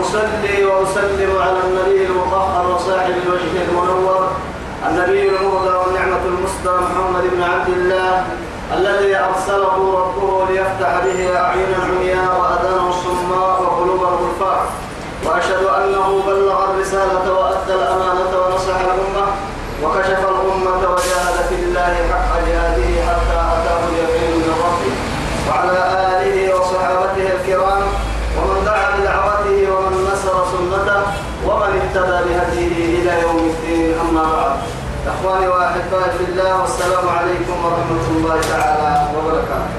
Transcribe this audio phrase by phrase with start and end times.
[0.00, 4.30] ثم أصلي وأسلم على النبي المطهر وصاحب الوجه المنور
[4.88, 8.24] النبي المهدى والنعمة المسدى محمد بن عبد الله
[8.76, 14.66] الذي أرسله ربه ليفتح به أعين عمياء وأذان صماء وقلوب غلفاء
[15.26, 19.26] وأشهد أنه بلغ الرسالة وأدى الأمانة ونصح الأمة
[19.84, 22.29] وكشف الأمة وجاهد في الله حق
[33.22, 34.58] يوم الدين أما بعد.
[35.06, 39.70] إخواني وأحبائي في الله والسلام عليكم ورحمة الله تعالى وبركاته.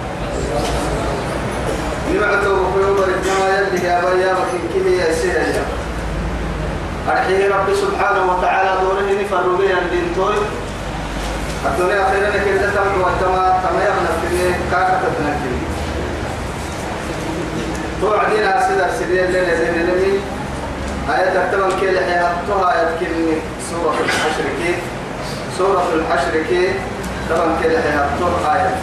[2.13, 5.61] نمعته وقيوب الجماعة يلي يا وكين كده يا سيدي
[7.09, 10.35] أرحيه رب سبحانه وتعالى دوره نفروا بها الدين توي.
[11.65, 15.55] الدنيا أخيرا كده تم وتما تما يغنى في كاكا تتنكي
[18.01, 20.19] توعدين سيدة سيدة الليلة زين نمي
[21.09, 23.37] آية تكتبن كي لحياتها آية كلمة
[23.71, 24.75] سورة الحشر كي
[25.57, 26.73] سورة الحشر كي
[27.29, 28.75] تبن كي لحياتها آية.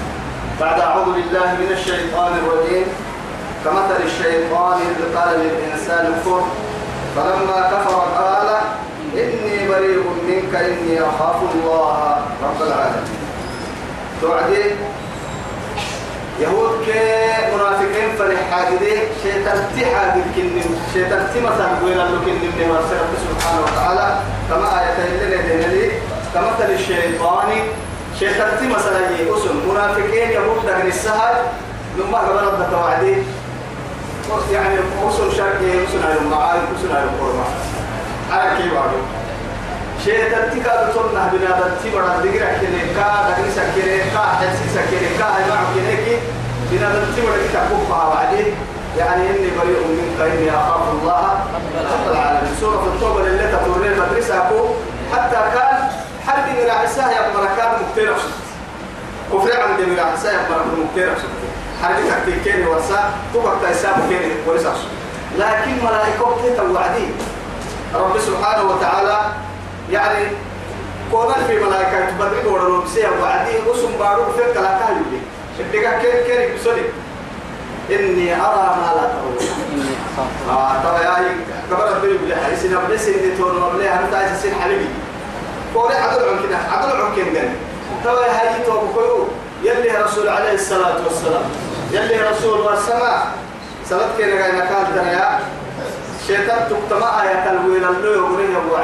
[0.60, 2.86] بعد أعوذ بالله من الشيطان الرجيم.
[3.64, 6.42] كمثل الشيطان إذ قال للإنسان كفر
[7.16, 8.48] فلما كفر قال
[9.14, 12.16] إني بريء منك إني أخاف الله.
[12.42, 13.18] رب العالمين.
[14.22, 14.64] توعدي؟
[16.40, 16.92] يهود كي
[17.54, 23.12] منافقين فرح حاجدي شيطان تي حاجد كنن شيطان تي مثلا قويل له كنن من رب
[23.28, 24.16] سبحانه وتعالى.
[24.50, 25.90] كما آية اللي ندين لي
[26.34, 27.48] كمثل الشيطان
[28.18, 31.34] شيطان تي مثلا يقسم منافقين يهود دغن السهل
[31.98, 33.16] لما قبل التوعدي
[34.52, 37.44] يعني وصل شرقي وصل على المعارف وصل على القرآن
[38.32, 38.72] على كيف
[40.04, 45.08] شيطان تي كاد تورنا بنا تي بڑا دغرا كده كا دغني سكره كا حسي سكره
[45.18, 46.16] كا ما كده كي
[46.70, 48.44] بنا تي بڑا كده كوفا وعدي
[48.98, 51.40] يعني إني بريء منك إني أخاف الله
[51.92, 52.56] رب العالمين.
[52.60, 54.60] سورة التوبة اللي تقول المدرسة كو
[55.12, 55.90] حتى كان
[56.26, 58.14] حد من العساه يا مركان مكتير
[59.32, 61.14] كفر عند من يا مركان مكتير
[61.82, 64.72] حد تكتيكين ورسا تبقى تيساب كين ورسا
[65.38, 67.06] لكن ملائكة توعدي
[67.94, 69.18] رب سبحانه وتعالى
[69.90, 70.26] يعني
[71.10, 75.20] كون في ملائكة بدري دور بسيا وعدي وسم بارو في كلا كايولي
[75.58, 76.82] شدك كير كير بسولي
[77.90, 79.36] إني أرى ما لا ترون.
[80.50, 81.36] آه طبعا يا
[81.70, 84.88] قبل الدنيا بلا حديث نبلس إني تون وبلا هم تعيش سين حبيبي.
[85.74, 87.48] قولي عدل عن كده عدل عن كده
[88.04, 89.24] طبعا هاي تو بقولوا
[89.62, 91.42] يلي رسول عليه الصلاة والسلام.
[91.92, 93.26] يلي رسول والسماء.
[93.88, 95.38] سلطة كده جاي نكال ترى
[96.26, 98.76] شيطان تكتما آية الويل اللي يقولين أبو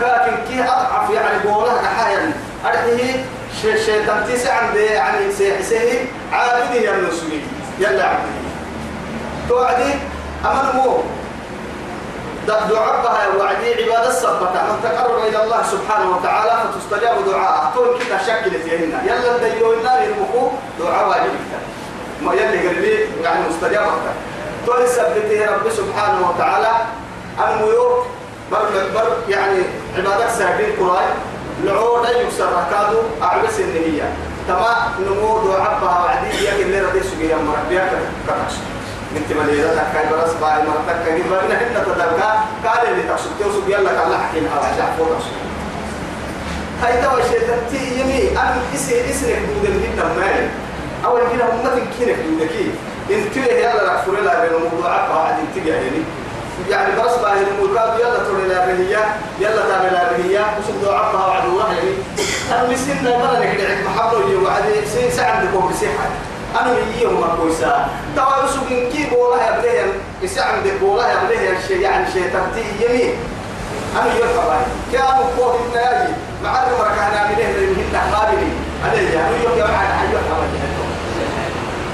[0.00, 2.32] لكن كي أضعف يعني بوله كحايا
[2.66, 3.24] أرحيه
[3.62, 7.40] شيطان تيسع عند يعني سيحسه عابده يا النسوي
[7.78, 8.28] يلا عبده
[9.48, 9.94] توعدي
[10.44, 10.96] أمر مو.
[12.46, 18.66] بها وعدي عبادة السبتة من تقرب إلى الله سبحانه وتعالى فتستجاب دعاء تون كده شكلت
[18.66, 20.50] يهنا يلا ديو النار يرمكو
[20.80, 21.32] دعاء واجب
[22.22, 23.86] ما يلي قربي يعني مستجاب
[24.66, 26.70] تون سبته رب سبحانه وتعالى.
[27.48, 28.06] الميوت
[28.52, 29.58] بر بر يعني
[29.98, 31.06] عبادك ساكن قراي
[31.64, 34.08] لعود يكسر ركادو أعبس النهية
[34.48, 37.90] تما نمو دعبها وعدي يا اللي ردي سجيا مربيا
[38.26, 38.54] كتاش
[39.16, 43.90] انت مليئة كاي برس باي مرتك كاي برنا هنا تدركا قال اللي تقصد توسو يلا
[43.90, 45.08] كلا حكيم على عشان فوق
[46.82, 50.48] هاي توا شيء تتي يمي أنا إسي إسرك دود الهدى مالي
[51.04, 52.70] أول كده هم تنكينك دودكي.
[53.10, 56.02] انتبه يلا رح فرلا بين الموضوع عبها عاد انتبه يعني
[56.70, 61.26] يعني برس باه الملكات يلا تقول لا بهية يلا تعمل لا بهية وسب دعاء عبها
[61.26, 61.90] وعد الله يعني؟
[62.50, 64.62] أنا أنا كده عند محبة يجي وعد
[64.94, 66.06] سين سعد بكم بسيحة.
[66.60, 67.86] أنا مية هم كويسة.
[68.16, 69.92] توا يسوق كي بولا يا بليه
[70.22, 73.14] يسعد بولا يا بليه شيء يعني شيء تبتي يمين.
[73.96, 76.12] أنا يرفع باي كانوا قوة الناجي
[76.44, 78.46] مع المركة أنا من هنا قابلي
[78.84, 80.64] عليه يوم يوم عاد حيوة حمد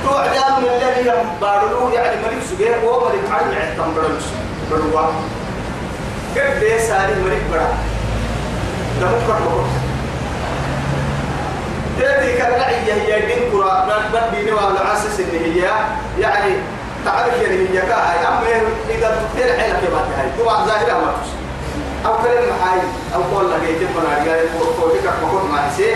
[0.05, 3.95] توعدان من الذي بارلو يعني ملك سجيه هو ملك عالم عتم
[4.71, 5.07] بروا
[6.35, 7.69] كيف ده ساري ملك برا
[9.01, 9.65] مفكر بقول
[11.99, 15.71] تدري كالرعية هي دين كرة بد بيني وعلى عاسس إن هي
[16.21, 16.55] يعني
[17.05, 21.41] تعرف يعني هي كاهي أما إذا تطير حيلك يا باتي هاي طبعا ظاهرة ما تشي
[22.07, 22.81] أو كلمة حاي
[23.15, 25.95] أو قول لك يتم أنا جاي فوقك مكون مع سي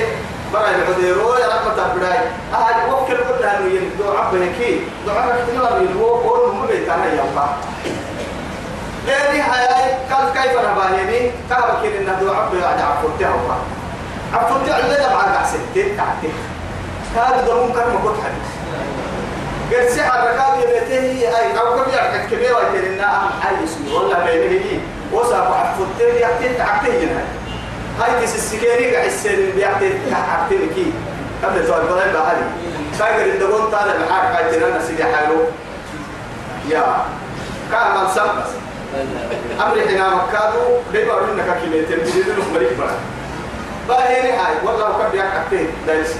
[0.52, 2.18] برا العذيرو يا رحمة البراي
[2.54, 7.46] أهل وكل قلنا إنه يندو عبنا كي دعاء اختيار يلو قول هم بيتنا يوقع
[9.06, 13.50] لأني هاي قال كيف نباهيني كهب كين إنه دو عبنا بعد عفوته هو.
[14.34, 16.30] عفوته عندنا معك أحسن تتعتي
[17.16, 18.48] هذا دمون كان مكون حديث
[19.72, 24.60] قال سحر ركاب يبيته أي أو كم يعكك كبير ويترنا أهم حي اسمي والله بينه
[24.64, 24.78] هي.
[25.12, 27.24] وصف عفوته يحتي تعتي هنا.
[28.00, 30.92] هاي تس السكيري قاعد يصير بيعطي تعبتي كي.
[31.44, 32.46] قبل تقول بلاي بهالي
[32.98, 35.46] سايقر الدقون طالع معاك قاعد ترى سيدي حاله.
[36.68, 37.04] يا
[37.72, 38.50] كان سبس
[39.60, 42.98] أمر حنا مكادو بيبقى لنا كلمتين بدون مريك برا
[43.88, 46.18] باهي هاي والله ياك أكتين دايسي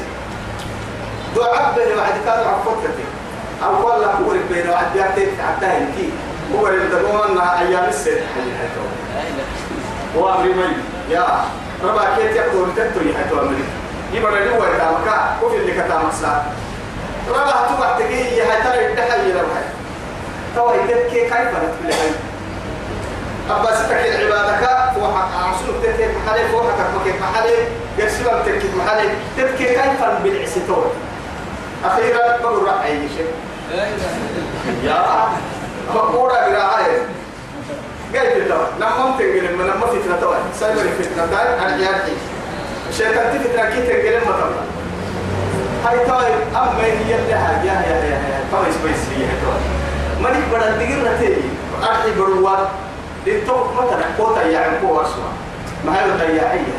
[1.34, 2.94] دو عبد بعد كادو عفوتك
[3.64, 6.10] أو والله هو بين وعد ياك تعتين كي
[6.54, 8.26] هو اللي دقون أيام السنة
[10.16, 10.76] وأمر مي
[11.10, 11.44] يا
[11.84, 13.64] ربا كيت يقول تتو يحتو أمري
[14.12, 16.46] يبقى لي هو يتامك وفي اللي كتامك سا
[17.28, 19.64] ربا تبع تجي يحتى يدحي لو هاي
[20.56, 22.33] تو يتكي كيف هاي
[23.50, 24.64] أبا ستك عبادك
[24.94, 27.54] فوحك عصور تتكي محلي فوحك مكيك محلي
[27.98, 29.08] يرسل تتكي محلي.
[29.36, 30.92] تتكي كيف بالعسيتور
[31.84, 33.32] أخيرا بقول رأي شيء؟
[34.84, 35.28] يا
[35.94, 37.02] مقورة برعاية
[38.14, 42.12] قاعد تتوى لما تنقل من لما فتنة توى سايبر فتنة تاي أنا جاكي
[42.96, 44.50] شيطان تفتنة كي تنقل ما
[45.84, 49.58] هاي توى أما هي اللي هاي يا يا يا توى سبيس هي توى
[50.20, 51.48] ملك بدل دقيقة نتيجي
[51.82, 52.56] أرحي بروا
[53.26, 55.32] لتو مثلا قوتا يعني قوة أسوأ.
[55.86, 56.74] ما هي الضياعية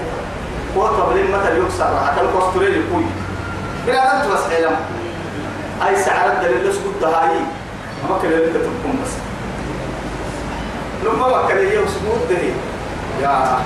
[0.75, 3.06] قوتا بلين مثلا يكسر حتى الكوستوري لكوي
[3.88, 4.75] بلا أنت بس علم
[5.88, 7.39] أي سعرات دليل سكوت هاي.
[8.09, 9.12] ما كان اللي تبكم بس.
[11.06, 12.51] لما وكل يوم سمود دني
[13.21, 13.57] يا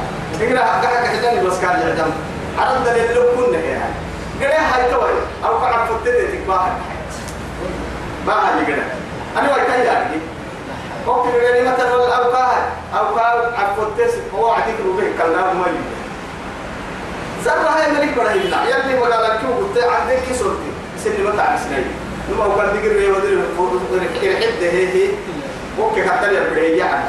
[0.42, 2.12] إننا حقك حجاني بس كان يعدم.
[2.60, 3.94] عرض دليل لو كنا يعني
[4.42, 5.12] قال هاي توي
[5.46, 6.76] أو قاعد فتدي تكباها
[8.28, 8.84] ما هاي قال
[9.38, 10.16] أنا وقتها يعني
[11.08, 12.64] ممكن يعني مثلا أو قاعد
[12.94, 16.00] أو قاعد عفتس هو عتيك روبه كلام ما يجي
[17.46, 20.70] زرنا هاي ملك ولا يلا يلي ولا لك شو؟ قلت عندك كسرتي
[21.04, 21.84] سني ما تعرف سني
[22.30, 23.34] لما هو كان دقيقة يودي
[24.24, 25.10] الحد هي هي.
[25.80, 27.04] ممكن حتى يبري عن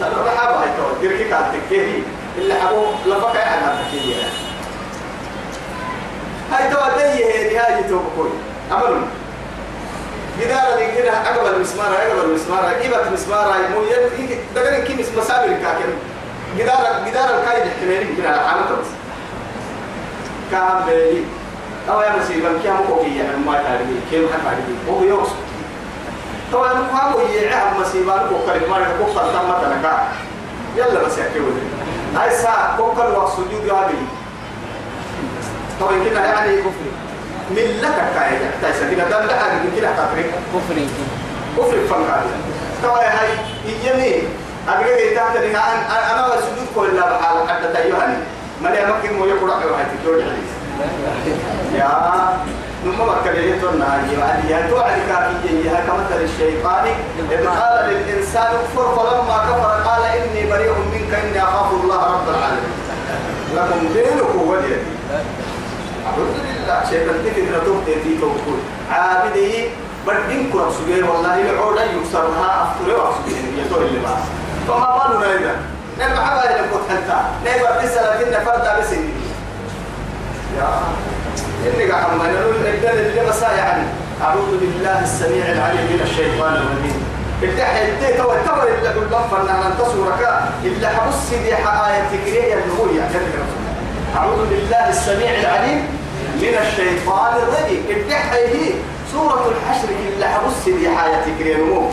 [0.00, 1.00] سألوا رحابة هاي تو.
[1.00, 2.02] ديركي كانت تكيه
[2.38, 4.14] اللي حبو لفقا عن تكيه
[6.52, 8.30] هاي تو دي هي هاي تو بكوي.
[8.72, 9.06] عملوا.
[10.40, 15.46] جدار اللي كده عقب المسمار عقب المسمار جيبت مسمار مو يد دقن كي مس مسامر
[15.46, 15.90] كاكن.
[16.58, 18.86] جدار جدار الكاي الاحتمالي كده عامة بس.
[20.50, 21.22] كام بيلي؟
[21.90, 25.32] أو يا مسيبا كم كوكي يعني ما تعرفي كم حكى هو يوصل
[26.52, 30.08] طبعا ما هو يعهم مسيبان كوكر ما كوكر تم تنكا
[30.76, 31.66] يلا بس يحكي ودري
[32.16, 33.94] هاي ساعة كوكر وسجود هذه
[35.80, 36.86] طبعا كده يعني كفر
[37.50, 40.22] من لك كاية تايسا كده دم لها كده كفر
[40.54, 40.76] كفر
[41.56, 42.22] كفر فنكا
[42.82, 43.28] طبعا هاي
[43.84, 44.28] يمين
[44.68, 48.16] أقرأ تحت أنا أنا وسجود كل لا بحال حتى تيوهني
[48.62, 50.20] ما لي أمكن مو يقرأ وهاي تكيو
[51.74, 51.88] يا
[52.84, 53.32] ثم مكة
[53.62, 56.84] تنا يعني يا توعد كافية يا كمثل الشيطان.
[57.30, 62.74] إذ قال للإنسان كفر فلما كفر قال إني بريء منك إني أخاف الله رب العالمين.
[63.54, 64.76] لكم دينك ولي
[66.06, 68.58] أعوذ بالله شيطان تكن رتوب تيتي توكل
[68.90, 69.68] عابدي
[70.06, 74.18] بدين كرة سجيه والله العودة يكسرها أفتر وأفسجين يتوه اللي بقى
[74.68, 75.54] فما بالنا إذا؟
[76.00, 79.14] نبع حبا إلى كنت حتى نبع بسلا كنا فردا بسنين
[80.58, 80.68] يا
[81.74, 83.82] إني قاعد ما نقول الدل اللي بس يعني
[84.22, 87.06] أعوذ بالله السميع العليم من الشيطان الرجيم.
[87.42, 93.08] حيدي تو تو اللي بالبفر أن ننتصرك اللي حبس دي آية تكريه النبوية
[94.16, 95.95] أعوذ بالله السميع العليم
[96.42, 97.84] من الشيطان الرجيم.
[98.30, 98.74] حيدي
[99.12, 101.90] سورة الحشر اللي حبس آية تكريه النبوية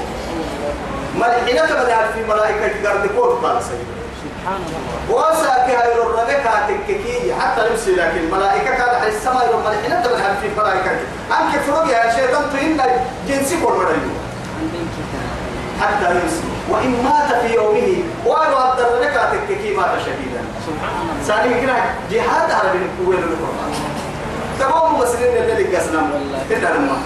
[1.16, 7.70] ملحنة بدأت في ملائكة قرد كور قال سيدي سبحان الله وساك هاي الربك تككي حتى
[7.70, 9.52] نمسي لكن الملائكة كان على السماء.
[9.52, 10.92] يوم ملحنة بدأت في ملائكة.
[11.32, 12.78] أنك فروق يا شيطان تهين
[13.28, 13.56] جنسي
[14.62, 15.28] عندك كتاب
[15.82, 18.04] حتى يمسي وإن مات في يومه.
[18.26, 21.76] وأنا أبدر لك تككي مات شهيدا سبحان الله سالي كنا
[22.12, 23.74] جهاد على بين قوة القرآن.
[24.60, 26.10] تقوم مسلمين اللي قسنا
[26.50, 26.98] كنا لما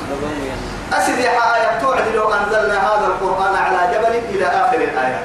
[0.48, 5.22] يا أسد يا آية توعد لو أنزلنا هذا القرآن على جبل إلى آخر الآيات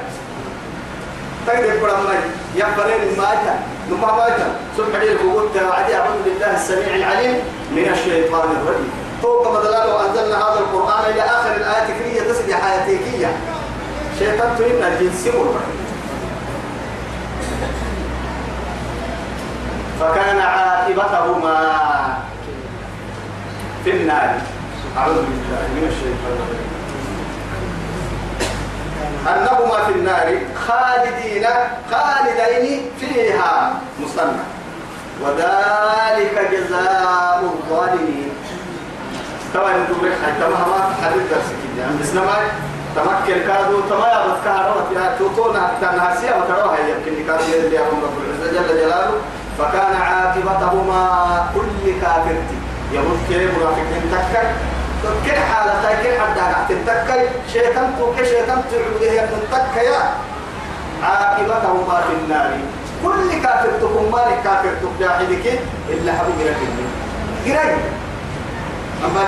[1.47, 2.13] تقدر تقول أما
[2.55, 3.53] يقبلين الماجة
[3.89, 7.35] نما ماجة سبحانه الكبوت وعدي أعوذ بالله السميع العليم
[7.71, 8.91] من الشيطان الرجيم.
[9.21, 13.27] توقع مدلال وأنزلنا هذا القرآن إلى آخر الآيات كرية تسد حياتيكية
[14.19, 15.27] شيطان تريد الجنس
[20.03, 21.57] فكان عاقبتهما.
[23.83, 24.35] في النار.
[24.97, 26.37] أعوذ بالله من الشيطان
[29.27, 30.27] أنهما في النار
[30.67, 31.45] خالدين
[31.91, 33.73] خالدين فيها.
[33.99, 34.43] مصنع.
[35.21, 38.31] وذلك جزاء الظالمين.
[39.53, 40.57] طبعا أنتم بريك حتى ما
[41.03, 42.37] حدد درسك يعني بس نما
[42.95, 44.87] تمكن كادو تما يا بس كهربت.
[44.95, 49.15] يا توتونا تناسيا وتروها يمكن كادو يلي يا رب العزة جل جلاله.
[49.59, 51.03] فكان عاقبتهما
[51.55, 52.57] كل كافرتي
[52.91, 54.47] يموت كي منافقين تكر
[55.25, 59.25] كل حالة كل حد تتكي شيطان تو كشيطان تعوده يا.
[59.51, 59.87] تتكي
[61.03, 62.51] عاقبتهما في النار.
[63.03, 65.45] كل كافر تكون مالك كافر تبجاحدك
[65.89, 66.57] إلا حبيب لك
[67.45, 67.75] قرأي
[69.05, 69.21] أما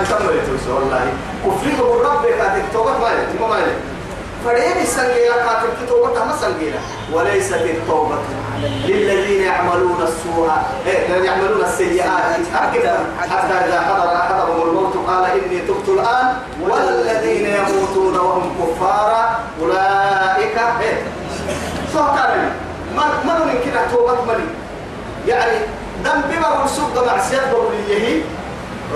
[0.46, 1.06] توسع والله.
[1.46, 3.76] كفريه بالرب كاتب توبة مالك ما مالك
[4.46, 6.78] فريد السنجيلة كاتب توبة ما سنجيلة
[7.12, 8.16] وليست التوبة
[8.84, 10.50] للذين يعملون السوء
[10.86, 12.36] إيه يعملون السيئات.
[13.30, 21.02] حتى إذا حضر أحدهم الموت قال إني تبت الآن والذين يموتون وهم كفار أولئك إيه.
[21.94, 22.48] سهكارني
[22.96, 24.46] ما ما من كده توبة مني؟
[25.26, 25.58] يعني
[26.04, 28.22] دم بما مرسوب معصية بقوليه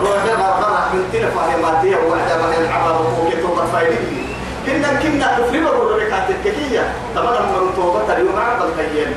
[0.02, 4.29] روح ما قرأ من تلفا هي ماتية وحدة ما هي العبارة وكتوبة فايدين
[4.66, 9.14] كنا كنا تفريم الرولة كانت الكهية طبعا من توبة اليوم عقل كيان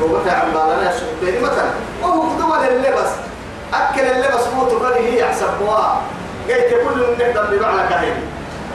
[0.00, 1.70] توبة عن بالنا سبتين مثلا.
[2.02, 3.10] وهو قدوة للبس
[3.74, 6.00] أكل اللبس موت فله هي حسبوها
[6.48, 8.16] قلت كل من نقدر بمعنى كهية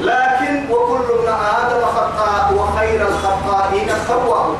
[0.02, 4.56] لكن وكل ابن آدم خطاء وخير الخطائين التواب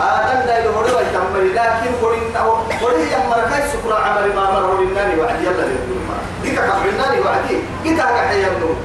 [0.00, 2.40] آدم لا يهوري ويتمري لكن قرنا
[2.82, 5.66] قرنا يمر كاي سكر عمل ما مر ولناني وعد يلا
[6.08, 6.16] ما.
[6.44, 7.58] إذا كفرناني وعدي.
[7.84, 8.76] إذا كحيا النور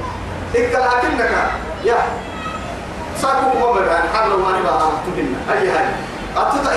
[0.54, 1.30] إذا لكنك
[1.84, 1.96] يا.
[3.22, 5.86] ساكو ممر عن حر ما نبغى تبنا أي هاي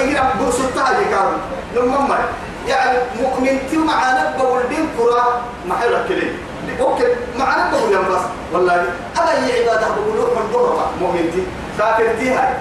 [0.03, 1.37] إني أقول سلطة هذه كارم
[1.75, 2.19] نممر.
[2.67, 6.31] يعني مؤمن تي معنا بقول دين كرة ما حيلك كلي
[6.79, 8.21] أوكي معنا بقول يوم بس.
[8.53, 8.73] والله
[9.17, 11.43] أنا هي عبادة بقول من ضربة مؤمن تي.
[11.77, 12.53] كافر تي هاي.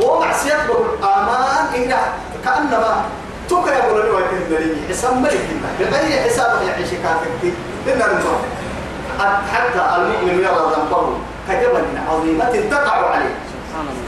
[0.00, 1.94] ومعصية بقول آمان إن
[2.44, 3.04] كأنما
[3.48, 4.20] توكا يقول له
[4.88, 5.46] حساب ملك
[5.80, 7.52] بغير حساب يعيش كافرتي
[7.86, 8.40] لنا نمر
[9.52, 11.04] حتى المؤمن يرى ذنبه
[11.48, 13.34] كجبل عظيمة تقع عليه.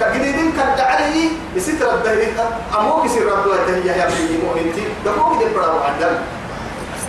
[0.00, 2.46] كجديدين كد عليه يستر الدهر.
[2.78, 6.14] أموك يصير ربنا تهيا يا بني مؤمنتي دموك دي برا وعدم.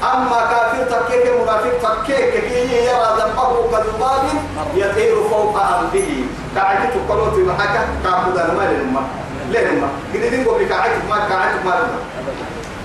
[0.03, 4.23] أما كافر تكيك منافق تكيك كي يرى ذنبه كذباب
[4.75, 6.11] يطير فوق أرضه.
[6.55, 9.01] كعيت تقولوا في محاكا كعبدا ما لنما
[9.51, 11.99] لنما جديدين قبل كعيت ما كعيت ما لنما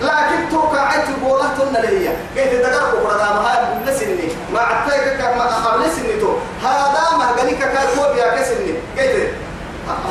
[0.02, 5.45] لكن تو كعيت بوله تنا لهي كيف تدرك برا ما هاي نسني ما عتاك ما
[5.45, 6.30] قبل سني تو
[6.64, 9.14] هذا ما غني كاكو بيا كسني كيف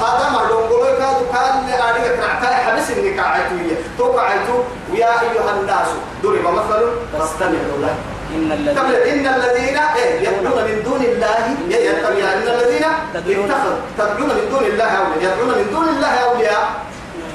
[0.03, 4.55] هذا ما دونغولو كادو كان لأريك كرعتا حبس إني كعيتوية تو كعيتو
[4.91, 5.87] ويا أيها الناس
[6.23, 6.81] ضرب مثل
[7.13, 7.95] فاستمعوا له
[8.35, 11.35] إن الذين إن الذين إيه يدعون من دون الله
[11.69, 16.63] يتبع إن الذين تدعون- اتخذ تدعون من دون الله أولياء يدعون من دون الله أولياء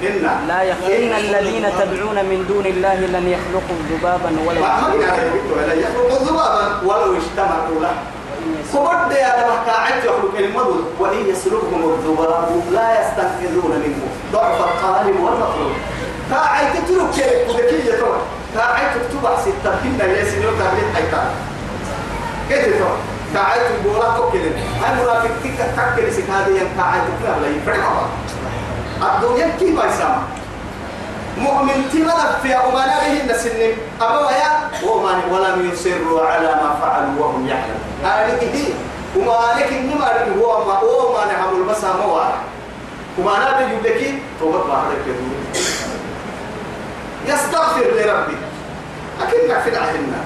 [0.09, 0.77] إن لا يخ...
[0.87, 6.23] إن الذين تدعون من دون الله لن يخلقوا ذبابا ولو ما ما كان يقول يخلق
[6.23, 7.95] ذبابا ولو اجتمعوا له.
[8.73, 14.03] فبد يا لما قاعد يخلق المدد وإن يسلكهم الذباب لا يستنقذون منه.
[14.33, 15.73] ضعف القالب والمطلوب.
[16.33, 18.19] قاعد تترك كيف؟ وذكية طبعا
[18.57, 21.31] قاعد تكتب ستة كنا يسن يوم تبليد حيكا
[22.49, 22.97] كيف طبعا
[23.37, 24.51] قاعد تقول لك كده
[24.83, 28.09] هاي منافق تك تكل سكادي قاعد تكلم لا يفرق
[29.03, 30.23] الدنيا كيف يسمى
[31.39, 33.61] مؤمن تمنى في أمانا به السن
[34.01, 38.75] أبوا يا ومن ولم يصروا على ما فعلوا وهم يعلمون هذه
[39.17, 42.23] وما لك إنما هو ما هو ما نعمل بس ما هو
[43.19, 45.05] وما بيجيب لك توبة بعدك
[47.27, 48.37] يستغفر لربي
[49.23, 50.19] أكيد في العهدنا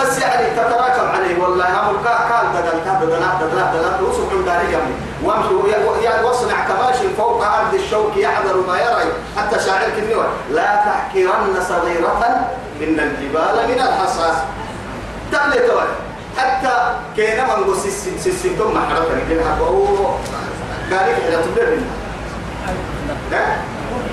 [0.00, 4.72] بس يعني تتراكم عليه والله هم كا بدل بدل بدل بدل وصف عند يعني وامشي
[4.72, 12.46] يعني واصنع كماش فوق أرض الشوك يحذر ما يرى حتى شاعر كنيوة لا تحكرن صغيرة
[12.82, 14.36] إن الجبال من الحصاص.
[15.32, 15.82] تعالي توي.
[16.38, 17.82] حتى كينا من قص
[18.22, 20.08] سيستم محرقة كده حبوا
[20.90, 21.80] قال لك إذا تبدأ
[23.30, 23.40] لا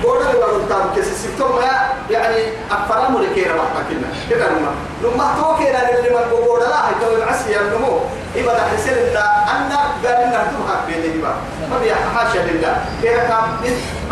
[0.02, 4.70] بودا اللي بقول تام سيستم ما يعني أفرام ولا كيرا بحنا كنا كده لما
[5.02, 8.00] لما تو كيرا اللي من بودا لا هي تو العسي النمو
[8.36, 11.32] إبا حسين الله أنا قال تو حق بين إبا.
[11.70, 12.74] ما بيا حاشا لله.
[13.02, 13.44] كيرا كام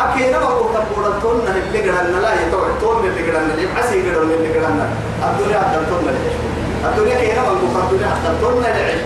[0.00, 3.68] أكيرا ما بقول تام بودا تون نه اللي قرنا لا يتو تون اللي قرنا اللي
[3.78, 4.86] عسي قرنا اللي قرنا
[5.24, 6.30] الدنيا أدل تون اللي
[6.88, 9.02] الدنيا كيرا ما بقول الدنيا أدل تون اللي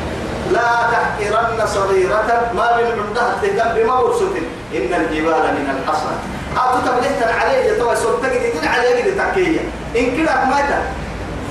[0.53, 4.37] لا تحقرن صغيرة ما من عندها تهتم بما ورسوت
[4.77, 6.13] إن الجبال من الحصى
[6.57, 9.61] أتو تبليت عليه يتوى سلطة جديدين عليه جديد تكية.
[9.97, 10.81] إن كده ماتا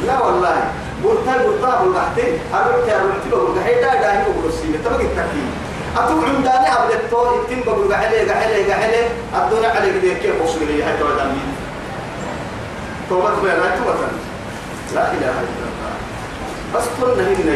[0.08, 0.58] لا والله.
[1.04, 5.50] قلتا قلتا بالغحتين أبرت يا رحت له بالغحيدا داهي وبرسيمة تبقى التكية
[5.98, 9.02] أتو عندنا أبلتو إتم بقول قحلي قحلي قحلي
[9.36, 11.50] الدنيا عليك دي كيف وصل لي هاي توى دمين
[13.10, 13.96] توبة بينا توبة
[14.96, 15.94] لا إله إلا الله
[16.76, 17.56] بس قلنا هنا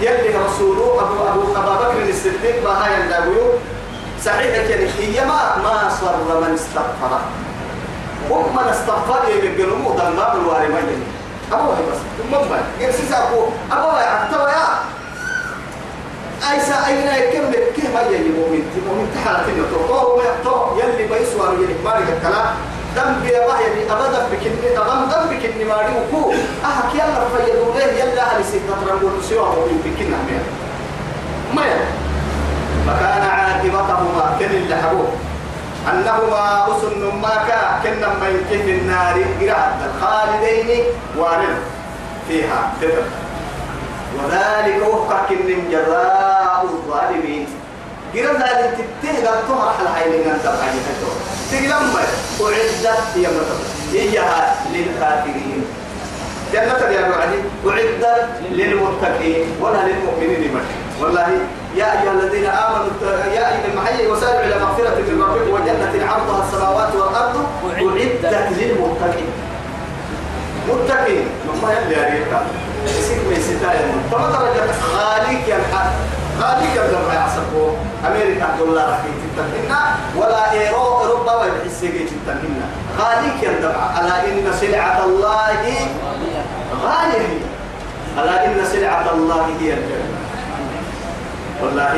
[0.00, 3.46] يلي رسوله أبو أبو أبا بكر الصديق ما هاي الدابيو
[4.24, 7.20] صحيح كان هي ما ما صر من استغفر
[8.30, 11.02] هم من استغفر يبقى مو ضمام الوارمين
[11.52, 13.40] أبو هاي بس ثم ما يرسل أبو
[13.72, 14.66] أبو هاي أكتر يا
[16.52, 22.08] أيسا أين يكمل كيف ما يجي مؤمن مؤمن تحالة النطور ويقطع يلي بيسوى يلي مالك
[22.16, 22.46] الكلام
[22.96, 26.30] دم بيا باه يعني أبدا بكني أبدا دم بكني ما دي وكو
[26.64, 30.42] أه كي الله فيدو له يلا سيدنا ترى سوى مؤمن بكنا ميا
[31.56, 31.90] ما
[32.86, 35.08] فكان عاقبتهما كن اللي حبوه
[35.88, 40.84] أنهما أسن ما كا كنا ما في النار قرأت الخالدين
[41.18, 41.58] وارد
[42.28, 43.04] فيها تبقى
[44.18, 47.46] وذلك وفق كن جزاء الظالمين.
[48.14, 51.10] قرأ ذلك تتيه قد تهرح الحين من تبعي هدو
[51.50, 54.18] تقلم أعدت هي مثلا هي
[54.74, 55.64] للكافرين.
[56.52, 57.44] جنة يا أعدت
[58.50, 59.46] للمتقين.
[59.60, 61.38] ولا للمؤمنين مش والله
[61.76, 62.90] يا أيها الذين آمنوا
[63.34, 69.30] يا أيها المحيي وسارعوا إلى مغفرة من ربكم وجنة عرضها السماوات والأرض أعدت للمتقين.
[70.68, 71.24] متقين.
[71.62, 72.46] ما يلي يا ريتا
[72.84, 75.90] يسيك من ستايا فما درجة؟ خالق يا الحق
[76.40, 79.00] خالق يا ما يعصبه أمريكا دولار راح
[79.36, 82.66] تتنهنا ولا إيرو أوروبا ويبحسيك تتنهنا
[82.98, 83.50] خالق يا
[84.00, 85.48] ألا إن سلعة الله
[86.84, 87.38] غالية.
[88.18, 90.19] ألا إن سلعة الله هي الجنة.
[91.62, 91.94] والله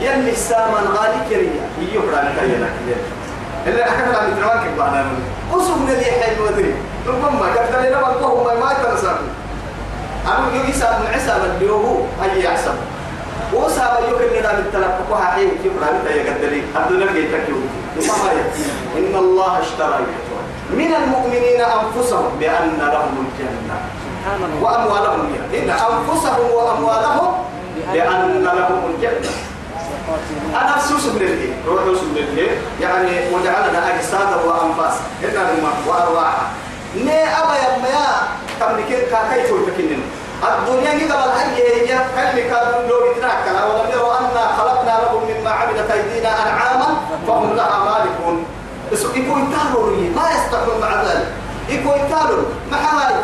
[0.00, 1.64] يلي السامن غالي كريا.
[2.16, 2.96] على كيانا كده
[3.66, 5.04] اللي أحكي عن الدرواك بعنا
[5.52, 6.74] أصوم نلي حي ودري.
[7.06, 9.12] ربما قد لنا والله ما ما يتنسى
[10.26, 11.96] أنا يجي سام عسى اللي هو.
[12.22, 12.74] هي يحسب
[13.54, 16.62] وسام يمكن لنا بالتلقى حي يجبر على كيا قد لي.
[16.76, 17.56] الدنيا جاي تكيو
[18.98, 19.98] إن الله اشترى
[20.70, 23.76] من المؤمنين أنفسهم بأن لهم الجنة.
[24.62, 25.20] وأموالهم
[25.54, 27.34] إن أنفسهم وأموالهم
[27.94, 29.32] لأن لهم الجنة.
[30.60, 32.50] أنا سوس بالله روح سوس بالله.
[32.80, 34.94] يعني وجعلنا أجسادا وأنفاس.
[35.24, 36.46] إنا لما وأرواحا
[36.96, 38.08] ني أبا يا ميا
[38.60, 40.02] تملكين كاكاي كوي تكنين
[40.42, 45.90] الدنيا دي قبل هي كلمة كانوا لو يتناكل ولم يروا أنا خلقنا لهم مما عملت
[45.90, 46.88] أيدينا أنعاما
[47.26, 48.44] فهم لها مالكون.
[48.92, 51.28] يكون يتالوا ما يستحون مع ذلك.
[51.68, 53.14] يكون يتالوا مع هاي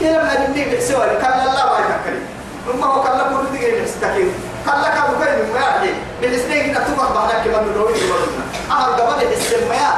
[0.00, 2.24] كلمة نبني بحسوى كان الله ما يتكلم
[2.72, 3.02] ثم هو
[3.40, 4.32] ردي جاي نستكين
[4.66, 9.32] قال لك أبو بكر ما يعني بالسنين كده تبقى بعدك كمان نروي ورنا آه قبل
[9.32, 9.90] السن ما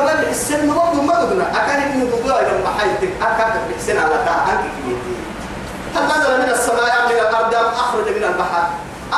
[0.00, 4.60] قبل السن برضه ما قلنا أكان ابن دبي لما حيتك اكاد السن على تا أنت
[4.76, 5.14] كيتي
[5.96, 8.62] هل نزل من السماء من الأرض أم أخرج من البحر؟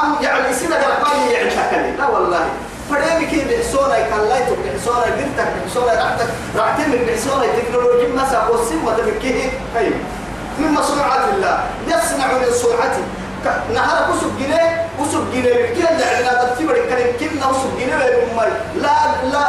[0.04, 2.48] أم يعني سنه ما يعني تكلم لا والله.
[2.90, 6.26] فريمي كي بحسونا يكلايتك بحسونا بنتك بحسونا رحتك.
[6.56, 9.90] رحتين بحسونا التكنولوجيا مسا وسمة تبكيه هاي
[10.62, 11.56] من مصنوعات الله.
[11.88, 13.04] يصنع من صنعته
[13.74, 15.54] نهار وسب جنيه وسب جنيه.
[15.62, 17.96] بكل عندنا تبر كان كنا وسب جنيه
[18.84, 18.96] لا
[19.32, 19.44] لا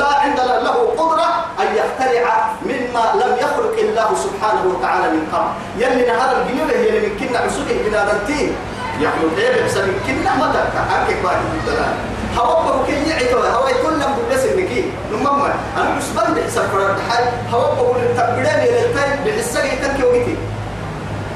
[0.00, 1.28] لا عند له قدرة
[1.60, 2.24] أن يخترع
[2.62, 5.50] مما لم يخلق الله سبحانه وتعالى من قبل.
[5.78, 8.56] يلي نهار الجنيه هي من كنا عسوله بنا دنتين
[9.00, 10.62] يخلق إيه بس من كنا متى
[10.94, 11.94] أنك بعد الدلال
[12.38, 17.24] هوبه كي يعيتوا هو يكون لهم بس النكي نمما أنا مش بند حساب فرد حال
[17.52, 20.36] هوبه التبدان يلتين بحسك يترك وقتي.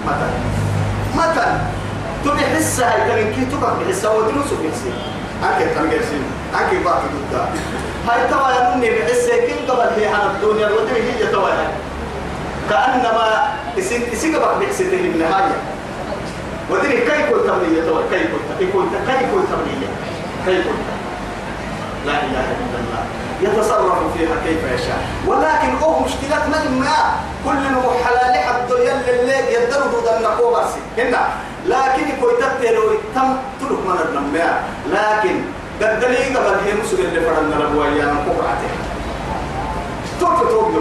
[0.06, 0.28] متى؟
[1.16, 1.46] متى؟
[2.24, 4.92] تبي حسها يترك كي تبقى بحسها ودروس بحسها
[5.44, 6.22] أنك تنقسم
[6.54, 7.48] أنك بعد الدلال
[8.08, 11.48] هاي توا يا مني بحسها كم قبل هي عن الدنيا الودري هي توا
[12.70, 15.56] كأنما اسم اسم قبل بحسها النهاية
[16.70, 18.30] ودري كيف كنت تبنية توا؟ كيف
[18.72, 19.88] كنت كيف كنت تبنية
[20.48, 20.66] كيف
[22.06, 23.02] لا إله إلا الله.
[23.42, 25.00] يتصرف فيها كيف يشاء.
[25.26, 26.96] ولكن أوه مشكلات ما
[27.44, 31.22] كل محلال حد يلي يدرب النقوة بس هنا.
[31.66, 32.82] لكن كوي تبتلو
[33.14, 33.28] تم
[33.60, 35.36] تلك من النماء لكن
[35.82, 38.70] قد لي قبل هي مسؤول اللي فرنا لبوا أيام كفرته
[40.20, 40.72] توك توك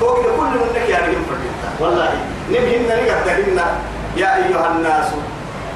[0.00, 1.44] توك كل منك يعني ينفرد
[1.80, 2.10] والله.
[2.50, 3.66] نبهنا نقدرنا
[4.16, 5.06] يا أيها الناس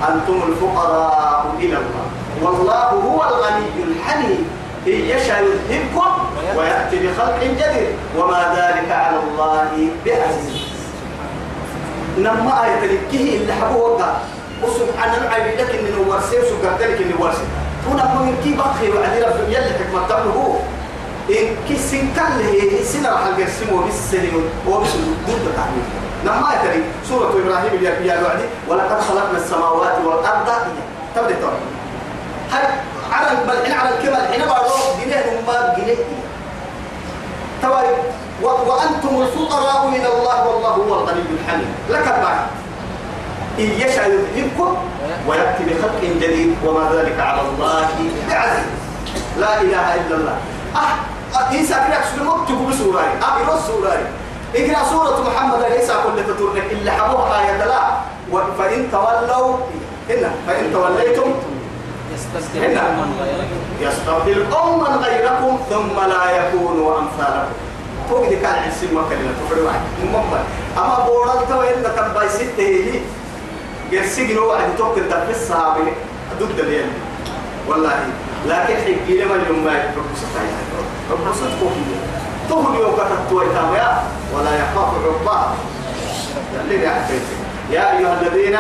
[0.09, 2.07] أنتم الفقراء إلى الله.
[2.42, 4.51] والله هو الغني الحليم.
[4.87, 6.12] إن يشاء يذهبكم
[6.57, 7.88] ويأتي بخلق جديد.
[8.18, 10.68] وما ذلك على الله بعزيز.
[12.18, 14.16] نما آية تلكيه اللي حبوه
[14.62, 17.46] وسبحان الله عيب لك إن ورسي وسقط لك إن ورسي.
[17.87, 20.61] هنا من كي بخي وعدي رب يلي حكمة تبله
[21.31, 25.87] إن كي سنكال له سنة رح القسمه بالسنين وبسل ضد تعميل
[26.24, 30.46] لما يتري سورة إبراهيم اللي يا وعدي ولقد خلقنا السماوات والأرض
[31.14, 31.51] تبدأ تبدأ
[33.13, 35.97] على بل على الكمال حين بروح جنيه ما جنيه.
[37.63, 37.89] توي
[38.43, 41.69] وأنتم الفقراء إلى الله والله هو الغني الحميد.
[41.91, 42.39] لك بعد
[43.59, 44.77] إن يشاء يذهبكم
[45.29, 47.89] ويأتي بخلق جديد وما ذلك على الله
[48.29, 48.67] بعزيز.
[49.39, 50.37] لا إله إلا الله.
[50.77, 53.03] أه إنسى كده سلمت تقول سورة
[53.41, 53.99] يروس سورة.
[54.55, 57.81] إقرأ سورة محمد ليس كل تترك إلا حبوها آية لا.
[58.59, 59.57] فإن تولوا
[60.11, 61.33] هنا فإن توليتم
[62.19, 67.53] يستبدل قوما غيركم يستبدل قوما غيركم ثم لا يكونوا أمثالكم.
[68.11, 69.81] فوق دي كان عسل ما كلمة تفرق معي
[70.13, 70.43] ممكن
[70.79, 73.01] أما بورال تو إن تنباي ستة هي
[73.99, 75.93] قرسي هو عدي توك تنفس صحابي.
[76.41, 76.91] ضد اليوم
[77.69, 78.07] والله.
[78.47, 80.35] لكن حكي لما اليوم ما يربصت
[81.11, 81.85] ربصت كوكي
[82.49, 84.03] تهل يوم كتبت ويتاميا
[84.35, 85.53] ولا يخاف عقباه.
[86.65, 86.83] اللي
[87.71, 88.57] يا أيها الذين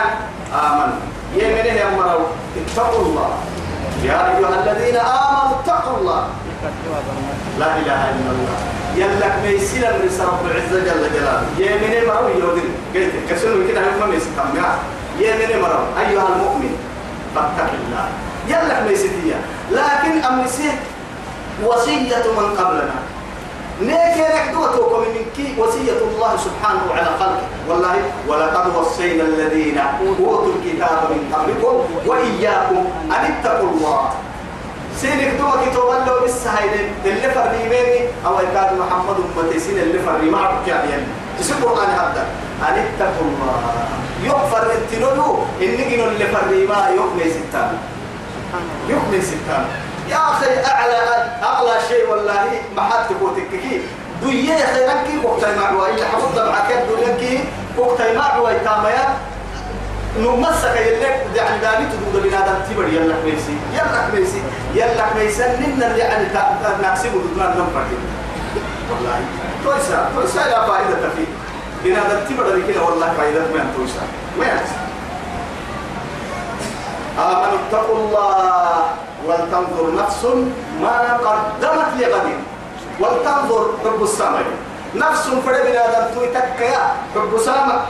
[0.54, 1.17] آمنوا.
[1.36, 3.30] يمنه يا مروا اتقوا الله.
[4.04, 6.22] يا أيها الذين آمنوا اتقوا الله.
[7.58, 8.58] لا إله إلا الله.
[8.96, 11.46] يلك ميسيل من رب العزة جل جلاله.
[11.58, 14.70] يمنه مروا يودين قلت كسنوا كده هم ميسكم يا
[15.18, 16.72] يمنه مروا أيها المؤمن
[17.34, 18.06] فاتق الله.
[18.48, 19.38] يلك ميسيتيا
[19.70, 20.74] لكن أمسيه
[21.64, 22.98] وصية من قبلنا.
[23.82, 27.96] نيك نحدوتكم منك وصية الله سبحانه على خلقه والله
[28.28, 31.74] ولقد وصينا الذين أوتوا الكتاب من قبلكم
[32.06, 34.10] وإياكم أن اتقوا الله.
[34.96, 40.68] سينك دوما كتوب الله بالسهيل اللي فريميني أو يكاد محمد أمتي سين اللي فريم معك
[40.68, 41.02] يعني
[41.38, 42.26] تسيب القرآن هذا.
[42.68, 43.58] أن اتقوا الله.
[44.24, 47.78] يغفر التنولو إنك اللي فريما يغني ستان.
[48.88, 49.64] يغني ستان.
[50.08, 50.98] يا أخي أعلى
[51.42, 52.44] أغلى شيء والله
[52.76, 53.80] ما حد تقول كي.
[54.22, 57.38] دوية خيرك وقت معوا إلا حفظ معك دوية
[57.78, 59.04] وقت معوا يتاميا
[60.18, 64.42] نمسك يلك يعني داني تدود بنادم تبر يلا ميسي يلا ميسي
[64.74, 65.42] يلا ميسي.
[65.42, 66.26] نن يعني
[66.82, 67.84] نحسب دودنا نمفر
[68.90, 69.20] والله.
[69.64, 71.30] تويسا تويسا لا فائدة فيه
[71.84, 74.02] بنادم تبر كده والله فائدة ما تويسا.
[74.38, 74.78] ما يحسن
[77.18, 78.84] آمنوا اتقوا الله.
[79.26, 80.24] ولتنظر نفس
[80.82, 82.28] ما قدمت لغد.
[83.00, 84.44] ولتنظر رب السماء.
[84.94, 87.86] نفس فرد من هذا تويتك يا رب السماء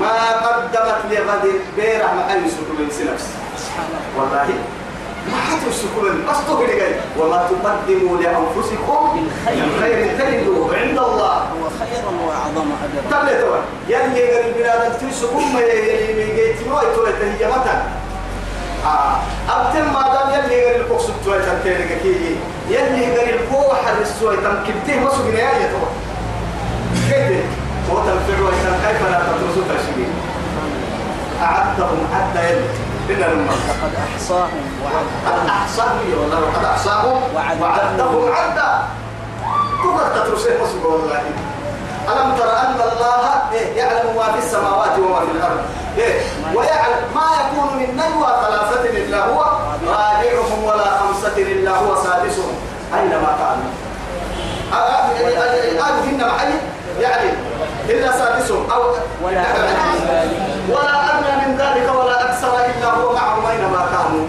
[0.00, 0.12] ما
[0.46, 3.26] قدمت لغد بيرح ما أي سكول نفس.
[4.18, 4.48] والله
[5.32, 6.68] ما حتى السكول بس تقول
[7.18, 9.26] وما تقدموا لأنفسكم من
[9.80, 11.34] خير تجدوه عند الله.
[11.36, 13.20] هو خير وأعظم أجرا.
[13.20, 13.56] تبلي توا
[13.88, 17.08] يلي غير البلاد تسكم ما يلي يجيتنوا يتوه
[18.84, 19.16] مثلا
[19.50, 22.36] أبتم ما دام يلي غير الكوكس توي تنتين كي.
[22.68, 25.88] يلي غير الكو حرس توي تم كبتيه ما سجن يا يتوا
[27.10, 27.40] كده
[27.90, 30.06] هو تنفر ويسان كيف لا تدرسوا تشبيه
[31.42, 32.92] أعدهم عد يلي.
[33.08, 33.52] لما.
[33.68, 35.46] لقد أحصاهم وعدهم.
[35.48, 37.22] أحصاهم والله وقد أحصاهم.
[37.60, 38.32] وعدهم.
[38.32, 38.82] عدا
[39.84, 41.22] تقدر تدرسوا ما والله.
[42.08, 45.60] ألم تر أن الله إيه يعلم ما في السماوات وما في الأرض.
[45.98, 46.20] إيه
[46.54, 49.40] ويعلم ما يكون من نجوى ثلاثة إلا هو
[49.86, 52.54] رابعهم ولا خمسة إلا هو سادسهم.
[52.94, 53.70] أينما كانوا
[55.82, 56.52] قالوا هن محي
[57.00, 57.30] يعني
[57.88, 58.82] إلا سادسهم أو
[60.72, 61.94] ولا أدنى من ذلك.
[61.94, 64.26] ولا أكثر إلا هو معهم أينما كانوا.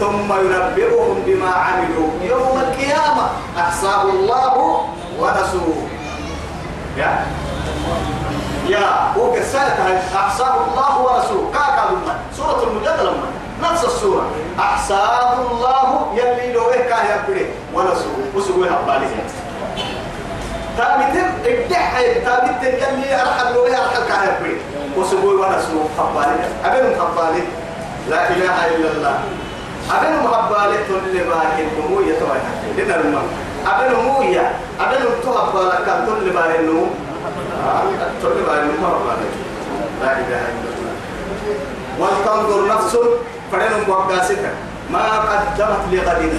[0.00, 2.08] ثم ينبئهم بما عملوا.
[2.22, 3.26] يوم القيامة
[3.58, 4.80] أحصاه الله
[5.20, 5.93] ونسوه.
[6.96, 7.26] يا.
[8.68, 13.28] يا قصالة أحصاه الله ورسوله؟ كاكا لما سورة المجادلة لما
[13.62, 14.26] نفس السورة.
[14.58, 18.24] أحصاه الله يلي لو إيه كاه يبري ورسوله.
[18.34, 19.06] وسوي هبالي
[20.78, 24.56] تابتين ابدحي تابتين يلي أرحل لو إيه أرحل كاه يبري
[24.96, 27.42] وسوي ورسوله هبالي أبنهم هبالي
[28.10, 29.18] لا إله إلا الله.
[29.90, 32.38] أبنهم هبالي تولي باكين بموية توي
[32.84, 33.22] لنا
[33.64, 36.86] المم أبنهم موية أبنهم تهبالك كان تولي باكين
[38.22, 38.36] تقول
[38.82, 39.16] ما ما
[40.02, 40.94] لا إله إلا الله.
[41.98, 42.96] ولتنظر نفس
[43.52, 44.44] فرن مقاسك
[44.90, 46.32] ما قدمت لغد.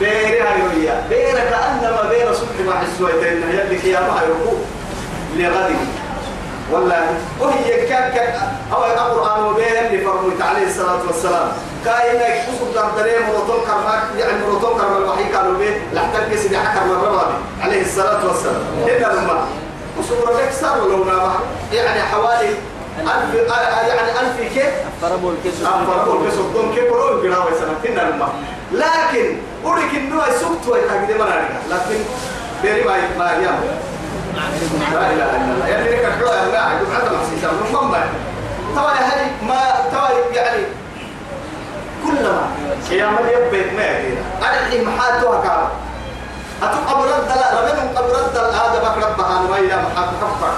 [0.00, 4.56] بيرها يويا بير كأنما بين صبح مع السويتين يلي كيامها يركو
[5.36, 5.76] لغد.
[6.72, 7.06] والله
[7.40, 8.34] وهي كان
[8.72, 11.48] أو القرآن وبين اللي فرمت عليه الصلاة والسلام.
[11.84, 17.38] كاينة كسب دردري مرتون كرمك يعني مرتون كرم الوحي كانوا به لحتى كسب حكر مرة
[17.62, 18.62] عليه الصلاة والسلام.
[18.82, 19.46] هنا لما
[19.98, 21.04] وصورة لك صار لو
[21.72, 22.48] يعني حوالي
[23.00, 23.34] ألف
[23.88, 25.66] يعني ألف كيف؟ فربوا الكسر.
[25.66, 28.28] أفرقوا بسوقهم كيف ولو يقرأوا سنتين لما.
[28.72, 29.90] لكن أولك
[30.66, 32.00] توي حاجة ما نعرف لكن
[32.62, 33.60] بيري ما ما يام
[34.92, 36.08] لا إله إلا الله يعني يا
[40.34, 40.62] يعني
[42.06, 42.48] كلما
[42.90, 45.68] يا من يبيت ما يدينا أنا الحين محاتوها كعب
[46.62, 47.54] أتوقع برد لا
[49.04, 50.52] ربها نويا محط حفر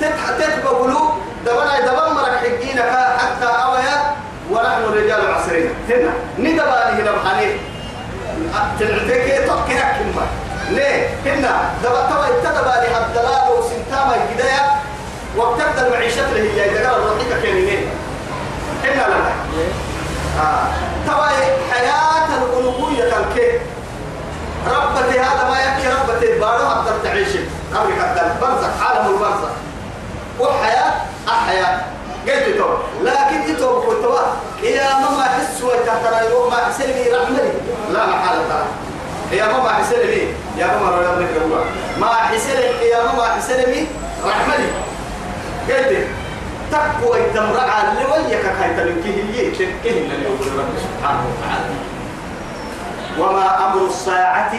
[0.00, 1.10] تكف قلوب
[1.46, 2.42] دبنا دبنا مرك
[3.18, 4.14] حتى أويا
[4.50, 7.69] ونحن رجال العصرين هنا ندباني هنا بحني
[8.78, 10.26] تلعتك تقنك كلمة
[10.70, 12.60] ليه هنا دبا توا ابتدى
[13.06, 14.80] الدلال وسنتاما الجداية
[15.36, 17.56] وابتدى المعيشة اللي هي إذا قال الرحيقة كان
[18.84, 19.32] هنا لنا
[20.40, 20.66] آه.
[21.06, 21.26] توا
[21.72, 23.62] حياة الألوهية الكيف
[24.66, 27.28] ربتي هذا ما يكفي ربتي بارو أقدر تعيش
[27.72, 29.52] كذا برزق عالم البرزق
[30.40, 30.92] وحياة
[31.28, 31.80] أحياة
[32.28, 32.68] قلت تو
[33.02, 34.04] لكن يتوب قلت
[34.62, 37.50] يا ماما أحس وتحترى يوم ما حسني رحمني
[37.92, 38.64] لا محالة
[39.32, 40.28] يا ماما حسني
[40.58, 41.28] يا ماما رأي ابنك
[41.98, 43.86] ما حسني يا ماما حسني
[44.26, 44.68] رحمني
[45.68, 46.06] قلت
[46.72, 51.74] تقوى الدمرع اللي وياك كاي تلقيه اللي تلقيه اللي يقول رب سبحانه وتعالى.
[53.18, 54.52] وما أمر الساعة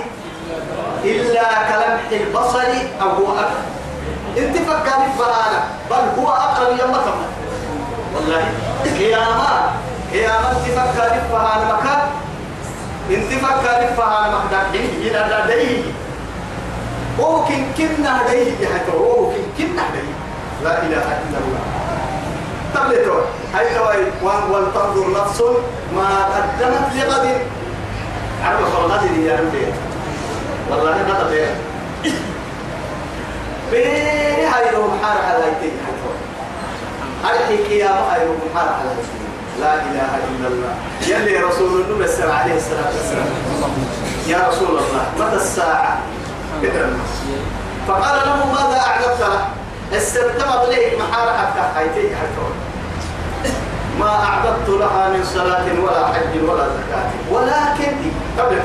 [1.03, 2.61] إلا كلمح البصر
[3.01, 3.65] أو هو أقرب
[4.37, 7.25] انت فكر فلانا بل هو أقرب يوم تمر.
[8.15, 8.43] والله.
[8.99, 9.71] قيامة
[10.13, 12.01] قيامة انت فكر فلانا مكان
[13.11, 15.83] انت فكر فلانا مكان إلى ديه
[17.19, 20.13] هو كن كنا ديه حتى هو كن كنا ديه
[20.63, 21.61] لا إله إلا الله.
[22.75, 23.19] تبلتو
[23.53, 24.05] هاي توي
[24.51, 25.41] ولتنظر نفس
[25.95, 27.37] ما قدمت لغد.
[28.45, 29.65] عرف الغد يا ربي
[30.69, 31.55] والله هذا بيه
[33.71, 35.71] بيه هاي لو محار على يدي
[37.69, 39.21] قيامة هاي لو محار على يدي
[39.61, 40.73] لا إله إلا الله.
[41.07, 41.83] يلي رسول الله
[42.33, 43.29] عليه الصلاة والسلام.
[44.27, 45.97] يا رسول الله متى الساعة؟
[47.87, 49.47] فقال له ماذا أعددت له
[49.97, 52.15] استلتم إليك محارة حتى حيتي
[53.99, 57.09] ما أعددت لها من صلاة ولا حج ولا زكاة.
[57.31, 57.93] ولكن
[58.39, 58.55] قبل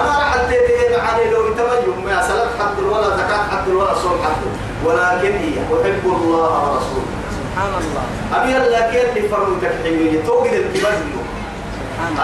[0.00, 0.56] أنا راح أدي
[0.96, 4.42] معاني لو يتميز ما صلاة حد ولا زكاة حد ولا صوم حد
[4.84, 7.17] ولكن هي أحب الله ورسوله.
[7.58, 8.04] سبحان الله.
[8.42, 11.02] أبي الله كيف اللي فرموا تكحيمية توجد الكبد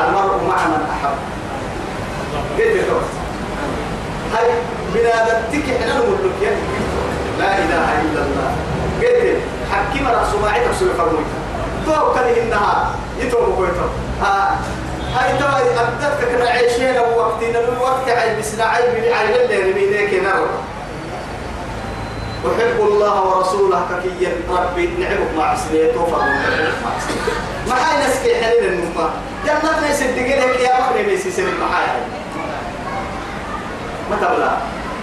[0.08, 1.16] المرء مع من أحب؟
[2.58, 2.86] قلت
[4.34, 4.46] هاي
[4.94, 6.52] بنادتك إحنا نقول لك
[7.38, 8.50] لا إله إلا الله.
[9.02, 9.38] قلت
[9.72, 11.38] حكيم رأس ما عيدك سوى فرمويتا
[11.86, 13.86] تو كان إنها يتوم كويتو
[14.22, 14.58] ها
[15.14, 20.46] هاي ترى أبدتك كنا عيشين وقتنا الوقت عيب بسنا عيب من اللي رمينيك نرى
[22.46, 26.72] أحب الله ورسوله ككيا ربي نعمك مع سنيته فرمويتا
[27.68, 29.10] ما هاي نسكي حليل النمى
[29.46, 32.00] جنة نسدق لك يا مخري ميسي سنة محايا
[34.10, 34.52] ما تبلا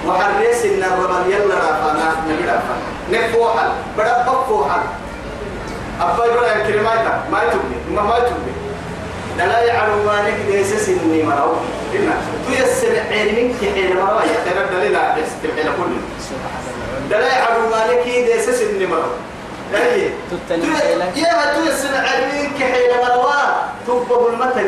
[0.08, 2.86] وحريس إن الربل يلا رافانا نبي رافانا.
[3.12, 3.70] نفوحل.
[3.98, 4.82] بدا بفوحل
[6.02, 8.54] أبا لك كلمة ما يتبني ما ما يتبني
[9.48, 11.54] لا يعلم ما نك ليس سني مرو
[11.96, 12.12] إن
[12.48, 15.94] تيسر علمك حين مرو يا ترى دليل على حين كل
[17.10, 19.12] لا يعلم ما نك ليس سني مرو
[19.74, 23.30] يا تيسر علمك حين مرو
[23.88, 24.68] تبه المثل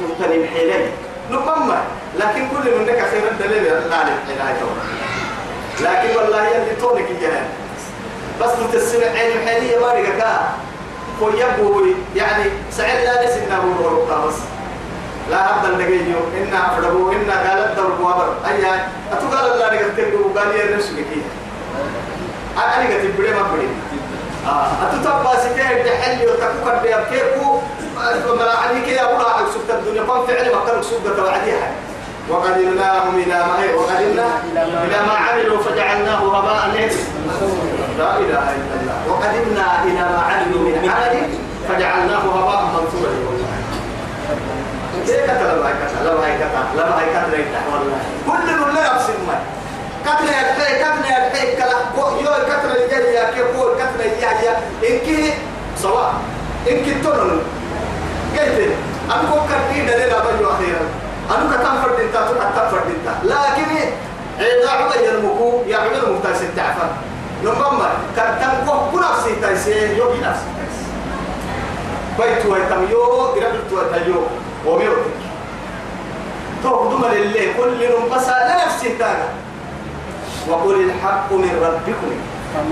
[0.00, 0.90] تبتني حيلين
[1.30, 1.82] نقمة.
[2.18, 4.76] لكن كل من ذلك خير الدليل لا علم
[5.80, 7.44] لكن والله يلي تونك الجهل
[8.40, 9.92] بس متسمع علم حالية ما
[11.28, 14.34] رجعك ويبوي يعني سعد لا نسينا بورو بس
[15.30, 18.34] لا هذا النجيو إن أفربو إن قالت دور بوابر.
[18.48, 21.22] أيها أتقال الله رجعت وقال لي الرسول كي
[22.56, 23.68] أنا قلت بدي ما بدي
[24.82, 27.58] أتتبع سكين تحلي وتكوك بيبكيكو
[28.34, 31.70] ملاعني كي أقول أحد سبت الدنيا قام فعل ما كانوا سبت وعديها
[32.30, 34.26] وقدمناهم إلى ما وقدمنا
[34.84, 36.90] إلى ما عملوا فجعلناه هباء
[37.98, 38.98] لا إله إلا الله.
[39.08, 41.14] وقدمنا إلى ما عملوا من عمل
[41.68, 43.12] فجعلناه هباء منثورا
[45.06, 47.34] كيف كتل ما كتل لا ما كتل لا ما كتل
[47.72, 49.36] والله كل من لا يقسم ما.
[50.06, 51.78] كتل يدحي كتل يدحي كلا.
[52.24, 54.54] يو كتل يجي يا كيف هو كتل يجي يا.
[54.88, 55.34] إنك
[55.82, 56.14] سواء.
[56.70, 57.42] إنك تنون.
[58.36, 58.60] قلت
[59.30, 60.84] فكر دي دليل أبجو أخيرا.
[61.30, 63.08] أنا كتم فرد إنت كتم فرد إنت.
[63.24, 63.70] لكن
[64.38, 66.86] عيدا عبا يرمكو يا عبا الممتاز التعفى
[67.44, 70.84] نمما كتم كو بنفسي تايسي يو بنفسي تايسي
[72.18, 74.22] بيت ويتم يو قربت ويتم يو
[74.66, 74.96] وميرو
[76.62, 79.28] تو دوما لله كل نمبسا لنفسي تانا
[80.48, 82.10] وقل الحق من ربكم.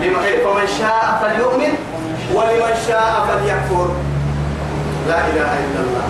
[0.03, 1.73] إيه، فمن شاء فليؤمن
[2.35, 3.89] ولمن شاء فليكفر.
[5.09, 6.07] لا إله إلا الله.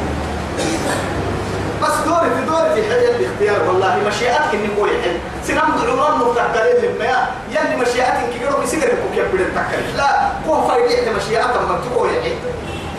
[1.83, 5.17] بس دوري في دوري في حل الاختيار والله مشيئتك إني قوي حل
[5.51, 11.57] سنام دعوران مفتقلين لما يلي مشيئتك كيرو بسيجر كوك يبدل تكل لا هو فايدة مشيئتك
[11.69, 12.35] ما تقوي حل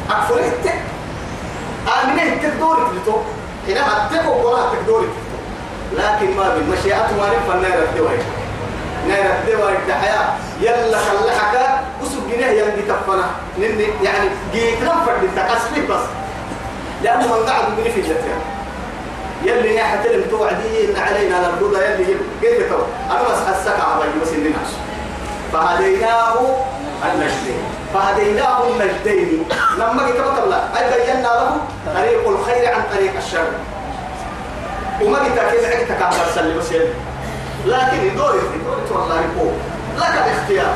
[0.09, 0.73] أكفر إنت.
[2.03, 3.17] آمنه تقدوري تلتو
[3.67, 5.01] هنا هتقو ولا تلتو
[5.97, 8.17] لكن ما بين مشيئته ما نفع نير الدواء.
[9.07, 10.25] نير الدواء الدحياة
[10.61, 13.25] يلا خلحك وسوق جنيه يلقي تفنا
[14.03, 16.05] يعني جيت نفر بالتقسمي بس.
[17.03, 18.33] لأنه من قعد من في الجتة
[19.43, 24.49] يلي يا حتلم توعدين علينا الرضا يلي كيف تو أنا بس حسك عبي بس اللي
[24.49, 24.71] ناس
[25.53, 26.35] فهديناه
[27.13, 29.45] النجدين فهديناه النجدين
[29.77, 31.57] لما جيت الله أي بينا له
[31.95, 33.47] طريق الخير عن طريق الشر.
[35.01, 36.93] وما جيت كيف عقتك عم تسلي بس يلي
[37.65, 39.53] لكن دوري دوري والله فوق
[39.97, 40.73] لك الاختيار.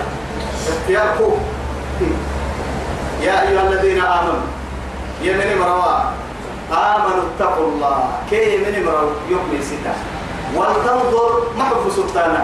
[0.67, 1.37] اختيار فوق
[3.21, 4.41] يا أيها الذين آمنوا
[5.21, 5.99] يا من مروا
[6.71, 7.97] آمنوا اتقوا الله.
[8.29, 9.93] كي من مروا يوم ستا
[10.55, 12.43] ولتنظر محب سلطانا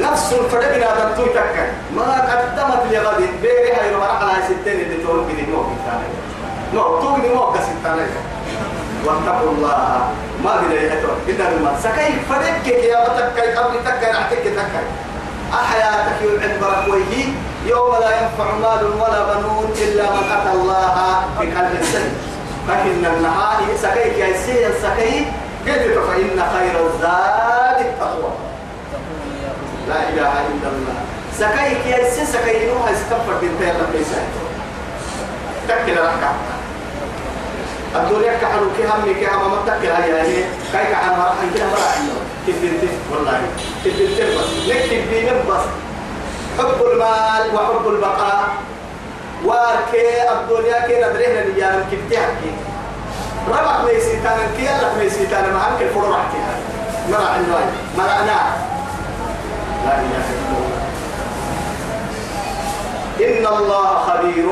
[0.00, 1.64] نفس فرقنا دمتو تكا
[1.96, 3.20] ما قدمت لغد.
[3.42, 6.06] بيري هاي روح على ستين اللي تقول كده مو كتانا
[6.74, 8.06] نو تو كده مو كستانا
[9.04, 10.08] واتقوا الله.
[10.44, 14.86] ما بلا يهتون إن المال سكاي فرق يا بتكاي قبل تكاي تكاي تكاي
[15.54, 17.26] أحياتك يوعد بركويه
[17.66, 22.14] يوم لا ينفع مال ولا بنون إلا من أتى الله بقلب سليم.
[22.68, 25.26] لكن النهار سكيك يا سيد سكي
[25.66, 28.32] قلت فإن خير الزاد التقوى.
[29.88, 30.96] لا إله إلا الله.
[31.38, 34.22] سكيك يا سيد سكي نوها استغفر بنت يلا بيسا
[35.68, 36.34] تكل ركعة.
[37.96, 42.88] الدنيا كحلو كي همي كي هم متكل هاي يعني كاي كحنا راح نجيها مرة تبنتي
[43.12, 43.40] والله
[43.84, 44.50] تبنتي بس.
[44.68, 45.64] نكتب بينهم بس.
[46.58, 48.48] حب المال وحب البقاء.
[49.46, 52.52] وكي الدنيا كي ندرينا نيان كبتها كي
[53.48, 56.54] ربك ميسيتان كي يلا ميسيتان ما أنك الفرو رحتها
[57.10, 57.58] مرة عنده
[57.98, 58.40] مرة أنا.
[59.86, 60.68] لا إله إلا الله.
[63.20, 64.46] إن الله خبير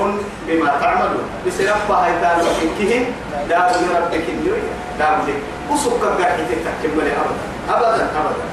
[0.46, 1.26] بما تعملون.
[1.46, 3.04] بسرفة هيتان وكيه
[3.48, 4.62] دار ربك النوي
[4.98, 5.40] دار لك.
[5.70, 6.38] وسبك قاعد
[6.82, 7.58] تكمل أبدا.
[7.70, 8.46] أبدا أبدا.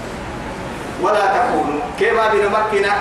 [1.02, 2.94] ولا تكونوا كما بنمكنا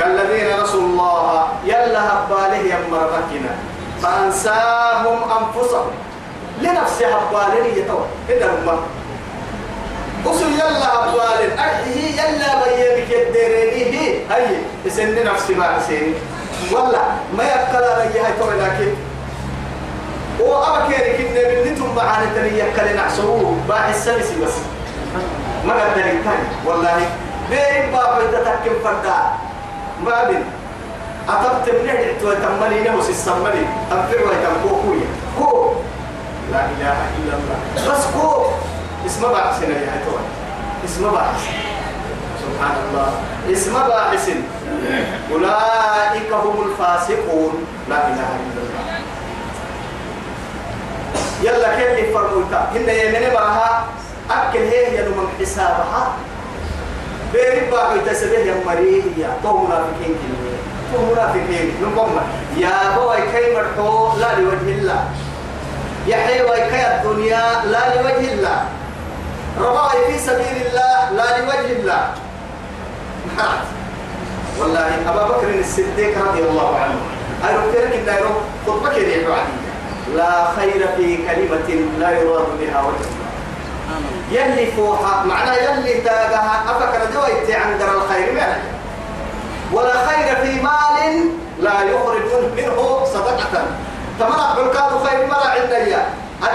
[0.00, 3.54] كالذين نسوا الله يلا هباله يمر مكنا
[4.02, 5.90] فأنساهم أنفسهم.
[6.60, 8.78] لنفس هباله يتوى إذا هم
[10.26, 16.14] أصل يلا هبال أرحيه يلا بيامك يدرينيه هاي يسن نفسي ما حسين
[16.72, 16.98] ولا
[17.36, 18.94] ما يبقى رجي هاي توي لكن
[20.40, 24.52] وأبا كيري كنا بنتم معانا تني يكل نعسوه باع السلسي بس
[25.66, 26.96] ما قدر الثاني والله
[27.50, 29.16] بين بابا تتكم فردا
[30.04, 30.44] ما بين
[31.28, 35.06] أتبت من هدعت وتملي نفس السملي أبفر ويتمكوكوية
[35.38, 35.72] كو
[36.52, 38.42] لا إله إلا الله بس كو
[39.06, 40.24] اسم باعثنا يا هتوي
[40.84, 41.40] اسم باعث
[42.42, 43.12] سبحان الله
[43.52, 44.28] اسم باعث
[45.32, 48.73] أولئك هم الفاسقون لا إله إلا الله
[51.42, 53.84] يلا كيف فرموتا هن يمني براها
[54.30, 56.12] أكل هي يلو من حسابها.
[57.32, 60.54] بيري باقي تسبيه يا مريم تو منافقين كلمة.
[60.92, 61.74] تو منافقين.
[61.82, 62.20] نقوم
[62.56, 65.04] يا بوي كي مرحو لا لوجه الله.
[66.06, 68.64] يا حيوي كي الدنيا لا لوجه الله.
[69.60, 72.10] رباعي في سبيل الله لا لوجه الله.
[74.58, 77.00] والله أبا بكر الصديق رضي الله عنه.
[77.44, 78.24] أنا قلت لك إن
[78.66, 79.26] خطبك يا
[80.16, 81.68] لا خير في كلمة
[82.00, 83.08] لا يراد بها وجه.
[84.30, 88.58] يلي فوحة معنى يلي تاجها أفكر دويت عن در الخير منه.
[89.72, 91.28] ولا خير في مال
[91.60, 93.64] لا يخرج منه صدقة.
[94.20, 96.06] تمنع بالكاد خير مرة عندنا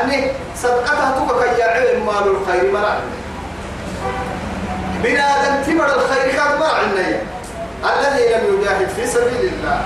[0.03, 2.99] أني صدقتها تبقى يا علم مال الخير عندنا
[5.03, 7.21] بنادم تمر الخير كاد مرة عندنا
[7.83, 9.81] الذي لم يجاهد في سبيل الله.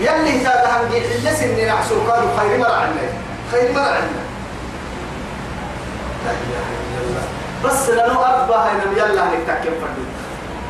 [0.00, 3.08] يلي تاجها نجي حلس إني نحسر كاد خير مرة عندنا
[3.52, 4.26] خير مرة عندنا
[6.24, 7.24] لا إله إلا الله.
[7.64, 10.06] بس لأنه أبا هاي يلا نتكلم فردي.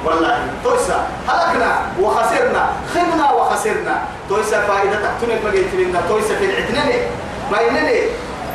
[0.04, 2.70] والله تويسا هلكنا وخسرنا.
[2.94, 4.02] خبنا وخسرنا.
[4.28, 6.94] تويسا فائدة تحتنا بقيت لنا تويسا في العتنة
[7.52, 8.00] ما ينني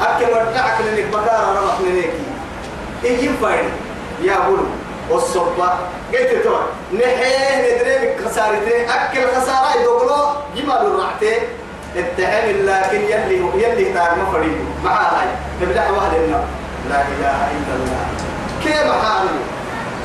[0.02, 2.14] أكل ورجعك لنك بكارة رمح لنك
[3.04, 3.70] إيجي فايد
[4.22, 4.66] يا بولو
[5.10, 5.70] والصبة
[6.14, 6.56] قلت تو
[6.94, 9.71] نحيه ندري خسارتين أكل خسارة
[10.82, 11.42] جمال الرعتين
[11.96, 14.58] التهم لكن يلي يلي تاج مفريد.
[14.84, 15.28] مع هاي
[15.62, 16.44] تبدأ واحد النار
[16.90, 18.06] لا إله إلا الله.
[18.64, 19.30] كيف حالي؟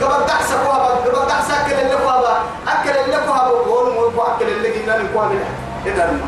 [0.03, 4.71] قبل دحسك وابا قبل دحسك أكل اللي وابا أكل اللي وابا وقول مو أكل اللي
[4.71, 5.51] جينا نقوى منها
[5.87, 6.21] إذا ما.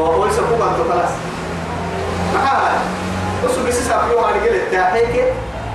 [0.00, 1.10] وهو يسبوك أنت خلاص.
[2.34, 2.78] محال
[3.44, 5.24] بس بس سافيو على قلة تحيك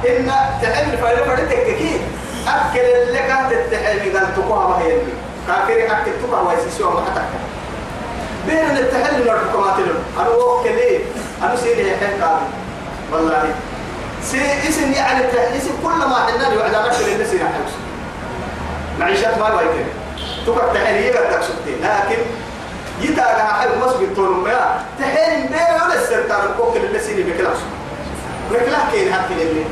[0.07, 0.31] إن
[0.61, 2.01] تحمل فايلة فايلة تككي.
[2.47, 5.13] أكل اللي كانت تحمل قال تقوى ما هي اللي.
[5.47, 7.21] كافر أكل تقوى ويسيسوا ما حتى
[8.47, 10.99] بين التحلل والحكومات لهم؟ أنا وكل إيه
[11.43, 12.45] أنا سيدي حين قابل
[13.11, 13.53] والله.
[14.23, 14.37] سي
[14.69, 15.23] اسم يعني
[15.57, 17.71] اسم كل ما حنا له على نفس الناس يحوس
[18.99, 19.85] معيشة ما بايتين
[20.45, 22.21] تقعد تحليه قد تقصدتين لكن
[23.01, 27.57] يتاقى حب مصر الطول ما تحين بين ولا السرطان الكوكل اللي سيني بكلاس
[28.51, 29.63] بكلا كين؟ أكل اللي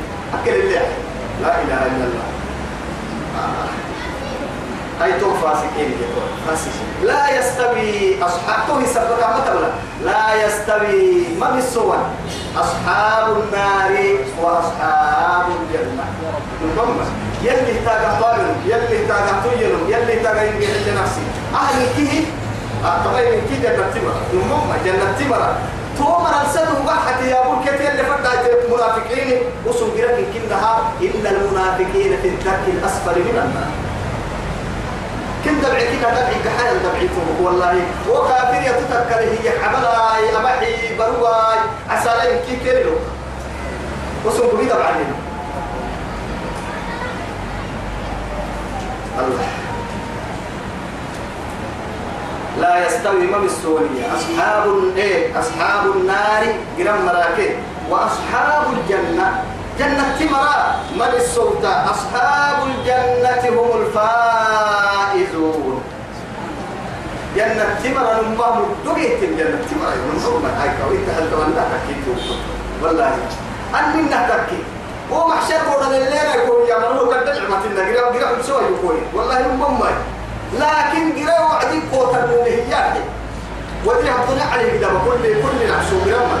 [0.42, 0.74] أكل اللي
[1.42, 2.24] لا إله إلا الله.
[3.38, 3.87] آه.
[5.02, 5.94] أي تو فاسقين.
[7.02, 9.68] لا يستوي أصحابه سبق مثلا
[10.04, 11.98] لا يستوي ما بالسوى
[12.56, 13.92] أصحاب النار
[14.42, 16.04] وأصحاب الجنة.
[16.76, 17.00] نقوم
[17.42, 21.20] يلي تاقى طالب يلي تاقى طيل يلي تاقى ينجح لنفسي
[21.54, 22.24] أهل كيه
[22.82, 25.56] طبعا من كي جنة تمرة نمم جنة تمرة
[25.98, 28.32] تومر ألسنة وقحت يا أبو الكثير اللي فتح
[28.64, 29.38] المنافقين.
[29.66, 33.87] وصل جرك كنها إن المنافقين في الدرك الأسفل من النار.
[35.48, 37.80] كنت دبعي كده دبعي كحال دبعيته والله.
[38.10, 41.58] وكافر يتذكر هي حبلاي أبحي برواي
[41.90, 42.96] عسالي كي كيلو.
[44.24, 45.04] وصل بني دبعي
[49.18, 49.46] الله.
[52.60, 54.64] لا يستوي ما بالسورية أصحاب
[54.96, 56.44] إيه أصحاب النار
[56.78, 57.50] جرم مراكب.
[57.90, 59.42] وأصحاب الجنة.
[59.78, 65.82] جنة تمرا من الصوت أصحاب الجنة هم الفائزون.
[67.36, 68.56] جنة تمرا نمام
[68.86, 72.04] دقيت الجنة تمرا يقولون هاي كويت هل تولى حكيت
[72.82, 73.14] والله.
[73.74, 74.58] أني نهتكي
[75.10, 78.96] ومحشر قولا الليلة يقول يا منو قد نعمة النجرة وقرأ بسوى يقول.
[79.14, 79.78] والله نمام
[80.52, 82.92] لكن قرأ وعدي قوتا من هي
[83.86, 86.38] ودي حطنا عليه كده كل كل نعسو قرأ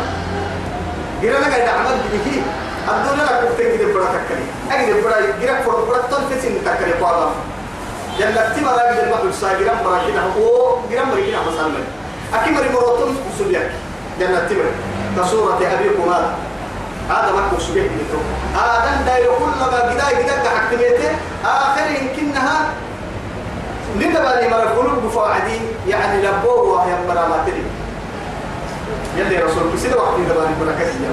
[1.22, 2.42] قرأ لك عمل به
[2.90, 4.44] الدنيا كنت تجد برا تكري.
[4.70, 7.28] أجد برا جرا فر برا تنفس إن تكري قالا
[8.18, 11.84] جنة تما لا يجد المحل ساجرا برا كنا هو جرا مري كنا مسلم
[12.34, 13.70] أكيد مري مراتون سبيك
[14.20, 14.70] جنة تما
[15.16, 16.34] كسورة أبيكم هذا
[17.10, 18.18] هذا ما كنت سبيك نتو
[18.54, 21.10] هذا داير كل ما جدا جدا حكمته
[21.44, 22.68] آخر يمكنها
[23.96, 27.62] ندبالي مرة قلوب بفاعدين يعني لبوه وهي مرة ما تري
[29.16, 31.10] يلي رسول بسيطة وقت ندبالي مرة كثير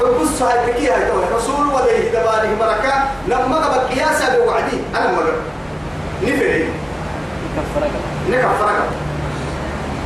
[0.00, 2.94] بص هاي تكي هاي توي رسول وليه دبانه بركة
[3.28, 4.76] لما قبل قياسا بوعدي.
[4.96, 5.32] أنا ما قبل
[6.22, 6.68] نفري
[8.30, 8.80] نكفرك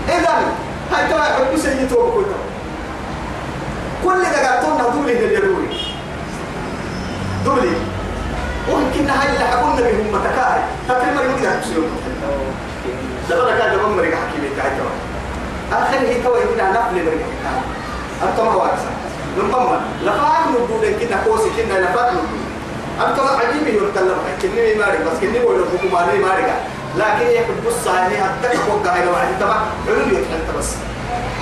[0.09, 0.31] إذا
[0.93, 2.25] هاي توي حب سيدي تو بكل
[4.05, 5.77] كل قاعدون دولي ده دولي.
[7.45, 7.73] دولي.
[8.69, 11.91] ويمكن هاي اللي حقولنا بهم متكاهي تكلم مريم كده تسيرون
[13.31, 14.73] ده بقى كده بمر حكيمي كده
[15.79, 17.23] آخر هي توي كده نقل مريم
[18.23, 18.89] أنت ما هو أكثر
[19.39, 22.45] نمما لفاق نقول كنا كوسي كنا لفاق نقول
[23.09, 26.55] أنت عجيب يرتلم كني مارك بس كني بقول لكم ما لي مارك
[26.97, 29.57] لكن يحب بص هاي أتك فوق هاي لو عندي تبع
[29.89, 30.69] علول يتحنت بس.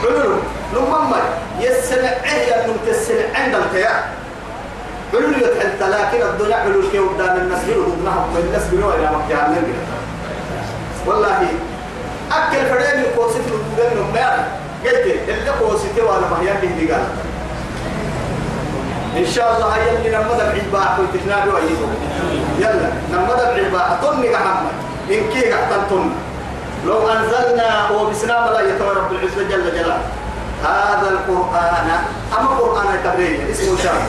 [0.04, 0.38] علول
[0.74, 1.20] نمما
[1.60, 4.02] يسمع إيه أنه تسمع عند الخيار
[5.14, 9.62] علول يتحنت لكن الدنيا علول كي قدام الناس يقولوا نهم من الناس بيقولوا يا مكان
[11.06, 11.48] والله.
[12.32, 14.44] أكل فريم الكوسي في الدنيا ما
[14.84, 17.04] قلت اللي كوسي توا أنا ما هي به قال
[19.16, 21.88] إن شاء الله هيا اللي نمضى بعباء وتكنا بوعيده
[22.58, 24.72] يلا نمضى بعباء طني محمد.
[25.10, 26.10] إن كي قحتن
[26.86, 29.98] لو أنزلنا وبسنا ملاية رب العزة جل جلاله.
[30.64, 31.88] هذا القرآن
[32.38, 34.02] أما قرآن تبرية اسمه شام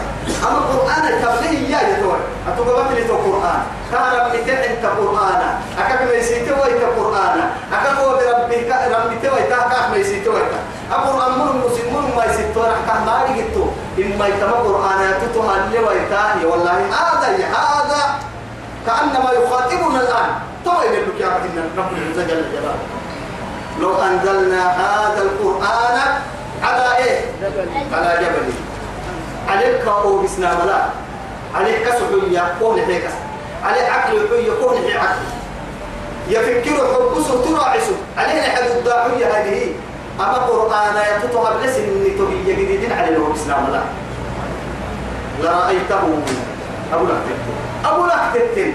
[0.48, 2.18] أما قرآن تبرية يا يتوى.
[2.48, 3.62] أتوقع لي قرآن.
[3.92, 5.42] كان متى أنت قرآن
[5.80, 7.40] أكاك ميسيت ويت قرآن
[7.74, 9.52] أكاك هو بربك ربك ويت.
[9.52, 10.54] أكاك ميسيت ويت.
[10.92, 13.66] القرآن من مسلم ما يسيت ورح كهماري جتو
[13.98, 18.20] إما يتم قرآن يتوها اللي والله هذا هذا
[18.86, 20.30] كأنما يخاطبنا الآن.
[20.66, 21.28] طبعا لك يا
[21.78, 22.76] رب العزة جل جلاله
[23.82, 26.00] لو أنزلنا هذا القرآن
[26.64, 27.20] على إيه؟
[27.94, 28.54] على جبل.
[29.50, 30.86] عليك أو بسنا ملا.
[31.56, 33.10] عليك كسحية كون هيك
[33.66, 35.26] عليه عقل يحيي كون هي عقل
[36.30, 39.74] يفكر حبسه تراعسه عليه حد الداعية هذه.
[40.20, 43.82] أما قرآن يتطهر لسن تبي جديد على لو بسنا ملا
[45.42, 46.00] لرأيته
[46.94, 47.22] أبو لك
[47.86, 48.74] أبو لك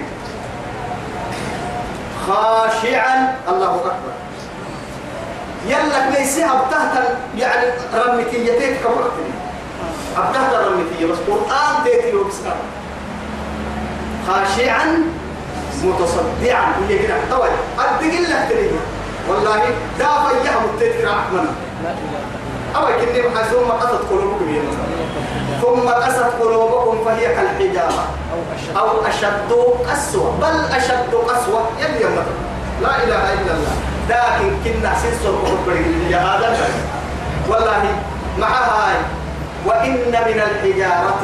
[2.26, 4.12] خاشعا الله أكبر
[5.66, 7.04] يلا ليس أبتهت
[7.38, 9.32] يعني رمتيتك كبرتني
[10.16, 12.56] أبتهت رمتية بس قرآن تيتي وبسكار
[14.28, 15.02] خاشعا
[15.84, 18.70] متصدعا هي كده طول أدق لك تريد
[19.28, 19.62] والله
[20.64, 21.50] التذكر رحمنا
[21.84, 22.38] لا إله
[22.76, 24.62] أو كني ثم قصت قلوبكم يا
[25.62, 28.04] ثم قست قلوبكم فهي كالحجارة.
[28.76, 29.52] أو أشد
[29.90, 30.30] قسوة.
[30.42, 32.16] بل أشد قسوة يلي يوم
[32.82, 33.74] لا إله إلا الله.
[34.08, 35.34] لكن كنا سنسر
[36.10, 36.56] يا هذا
[37.48, 37.82] والله
[38.38, 38.96] مع هاي.
[39.66, 41.20] وإن من الحجارة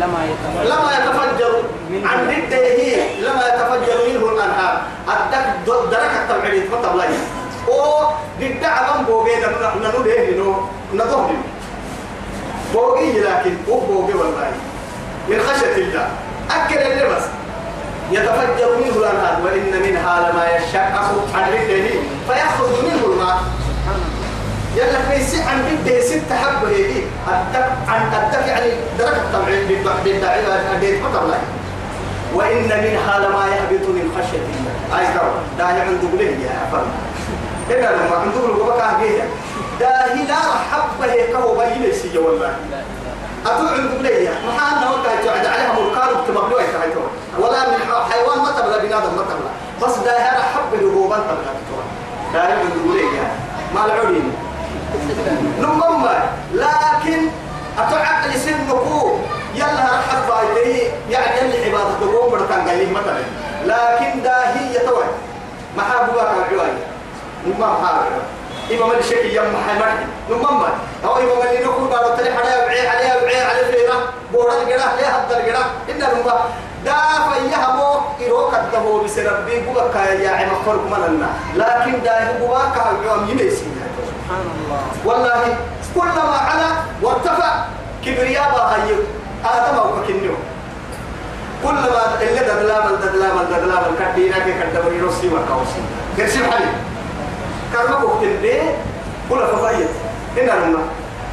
[0.00, 1.62] لما يتمنى لما يتفجر
[2.08, 4.82] عن رده لما يتفجر منه الأنهار.
[5.08, 5.46] الدك
[5.90, 7.04] درك التبعيد فطب لي
[7.68, 8.06] أو
[8.40, 9.82] بالدعم بوغي نحن
[10.38, 10.54] نو
[10.94, 11.26] نضه
[12.74, 14.52] بوغي لكن هو بوغي والله.
[15.28, 16.08] من خشية الله.
[16.50, 17.24] أكل اللي بس.
[18.10, 19.36] يتفجر منه الأنهار.
[19.44, 21.88] وإن منها لما يشقق عن رده
[22.28, 23.36] فيخرج منه الماء.
[24.76, 27.02] يلا في سي عن بده ست حبة هي
[27.88, 29.68] عن الدك يعني درجة التبعيد
[30.04, 30.40] بالدعي
[30.74, 31.38] البيت مطلع
[32.34, 34.98] وإن منها لما يهبط من خشية الله.
[35.00, 36.86] أي كرو دا عنده بله يا أفهم
[37.70, 39.24] هنا لما عنده له بقى جيدا
[39.80, 40.36] دا هنا
[40.72, 42.56] حبة هي كهو بيني سي والله.
[43.46, 47.00] أتو عنده بله ما حنا وقت تعد عليها مركان بتمبلوه كهيتو
[47.38, 47.76] ولا من
[48.12, 49.50] حيوان ما تبلا بنادم ما تبلا
[49.82, 51.84] بس دا هنا حبة هو بنت تبلا
[52.34, 53.28] دا عنده بله
[53.74, 54.32] ما العلم
[55.60, 56.06] نمم
[56.54, 57.20] لكن
[57.78, 59.16] أتعقل سنكو
[59.54, 63.22] يلا رحب بايديه يعني اللي عبادة تقوم بركان قايلين مثلا.
[63.66, 65.04] لكن دا هي توي
[65.76, 66.72] ما حابوا كان عواي.
[67.46, 68.22] نمم حابوا
[68.72, 70.06] إما من الشيء يم محمد.
[70.30, 70.62] نمم
[71.04, 73.94] أو إما من اللي نقول بارو تري حدا بعي عليها بعي على الفيرة
[74.32, 76.30] بورا الجرا ليه هبدا الجرا إن نمم
[76.84, 76.94] دا
[77.32, 83.28] فيها مو إروك الدهو بسربي بوكا يا عم فرق مننا لكن دا هو بوكا يوم
[83.28, 83.64] يمسي
[84.24, 84.82] سبحان الله.
[85.04, 85.42] والله
[85.94, 86.68] كلما على
[87.02, 87.50] وارتفع
[88.04, 88.96] كبرياء هاي
[89.44, 90.32] آدم أو كنيو
[91.60, 95.80] كلما اللي ددلام ددلام ددلام كدينا كي كدبري روسي وكاوسي.
[96.16, 96.72] كرسي حالي
[97.72, 98.60] كرما بوكتن بي
[99.28, 99.92] كل ففايت
[100.36, 100.82] هنا لما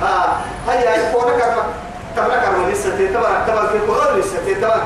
[0.04, 0.32] آه.
[0.68, 1.64] هيا كورا كرما
[2.16, 4.84] تبرا كرما لسه تبرا تبرا في كورا لسه تبرا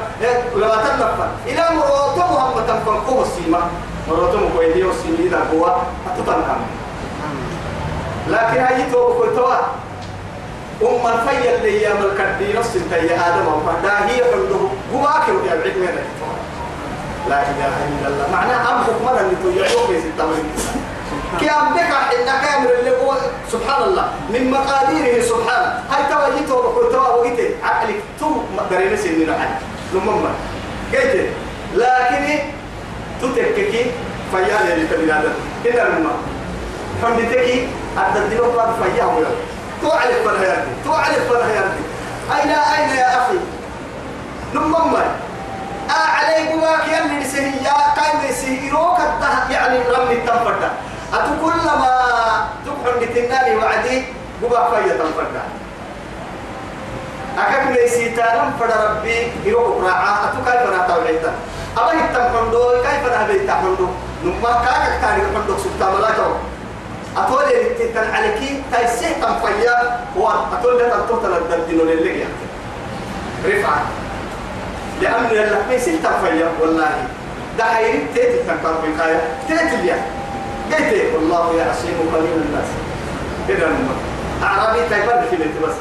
[0.56, 1.28] لما تنفع.
[1.50, 3.22] إلى مروتو محمد تنفع.
[3.22, 3.62] السيما
[4.08, 5.82] مروتو مكويدي والسيمي دا قوة.
[6.06, 6.85] أتطنكم
[8.28, 9.54] لكن هاي تو كنتوا
[10.82, 14.60] أم الفيل اللي يا ملك نص انت يا آدم وفدا هي عنده
[14.94, 16.00] قواك ويا بعيد من
[17.30, 18.28] لا إله إلا الله.
[18.32, 20.26] معناه أم حكمنا اللي تجعلوا في ستة
[21.40, 21.80] كي أم بك
[22.20, 23.14] إن كامل اللي هو
[23.52, 24.10] سبحان الله.
[24.30, 25.84] من مقاديره سبحانه.
[25.92, 28.26] هاي توا هي تو كنتوا وقيت عقلك تو
[28.58, 29.50] مقدرين سنين عن
[29.94, 30.30] لمما
[30.94, 31.30] قلت
[31.76, 32.40] لكن
[33.22, 33.86] تتككي
[34.32, 35.34] فيا اللي تبي هذا
[35.66, 36.12] إلا لما
[37.96, 39.28] فندتكي الدين الله فيا ولا
[39.82, 41.84] تو على فرهياتي تو على فرهياتي
[42.36, 43.40] أين أين يا أخي؟
[44.54, 49.00] نمم آه عليكم يلي نسيه يا قايم يسيروك
[49.50, 50.64] يعني رمي التنفرد.
[51.14, 51.94] أتو كلما
[52.66, 54.04] تبحر لتنالي وعدي
[54.44, 55.36] قبا فيا تنفرد.
[57.38, 61.32] أكاك ليسي تانم فد ربي يروك راعا أتو كيف راتا وعيتا
[61.78, 63.88] أبا التنفردو كيف نهبي تحمدو
[64.24, 66.32] نما كاكك تاني فردو سبتا ملاكو.
[67.18, 72.26] أتول اللي تتن عليكي تايسيه تنفيا هو أتول لك أتوتل الدين للي
[73.46, 73.82] رفعة
[75.02, 77.08] لأن يلا ميسين تنفيا والله.
[77.58, 79.98] ده حيري تيتي تنكر الخاية تيتي اليا
[80.72, 82.68] قلت والله يعصيم قليل الناس.
[83.50, 83.96] إذا نما
[84.44, 85.76] أعرابي تايبر في بيت بس.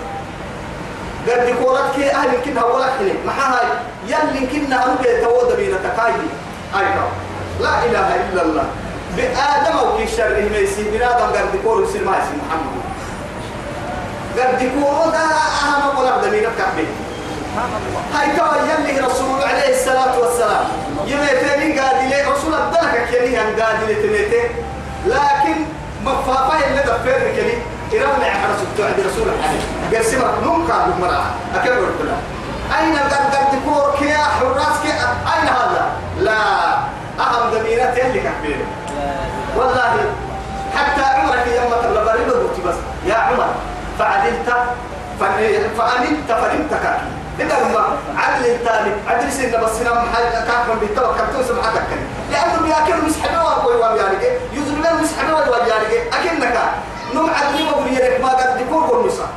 [1.28, 3.66] قد كورتك أهل كنا ولا حلي ما هاي.
[4.06, 6.28] يلي كنا أنك يتوضى بينا تقايدي
[6.74, 7.08] أيضا
[7.60, 8.66] لا إله إلا الله.
[9.16, 12.84] بآدم أو كي شر ميسي بنادم قد كور يصير ما يصير محمد.
[14.38, 16.86] قد كور ده أهم ولا بدمي نكبه
[18.14, 20.64] هاي توا يلي رسول عليه الصلاة والسلام.
[21.06, 22.32] يميتين قادلة.
[22.32, 24.48] رسول الدلك كيني هم قادلة تميتين
[25.06, 25.56] لكن
[26.04, 29.60] مفافة اللي دفير كلي إرمع على سبتو عند رسول الله.
[29.94, 32.18] قال سمع نوم قال مرأة أكبر له.
[32.78, 36.34] أين قد قد كور كيا حراس كيا؟ أين هذا؟ لا.
[37.20, 38.66] أهم دمينات يلي كبيره
[39.56, 39.94] والله
[40.76, 42.04] حتى عمرك يوم تبلغ
[42.66, 42.74] بس.
[43.06, 43.46] يا عمر
[43.98, 44.48] فعدلت
[45.20, 46.72] فأنت فنمت
[47.40, 51.90] إذا ما عدل الثاني عدل سنة بس هنا محل كافر بالتوكل توسم حدك
[52.30, 56.58] لأنه بياكل مسحبه وأبوي ويارك يزن من مسحبه ويارك أكنك
[57.14, 59.28] نم عدل وبريرك ما قد يكون بالنصا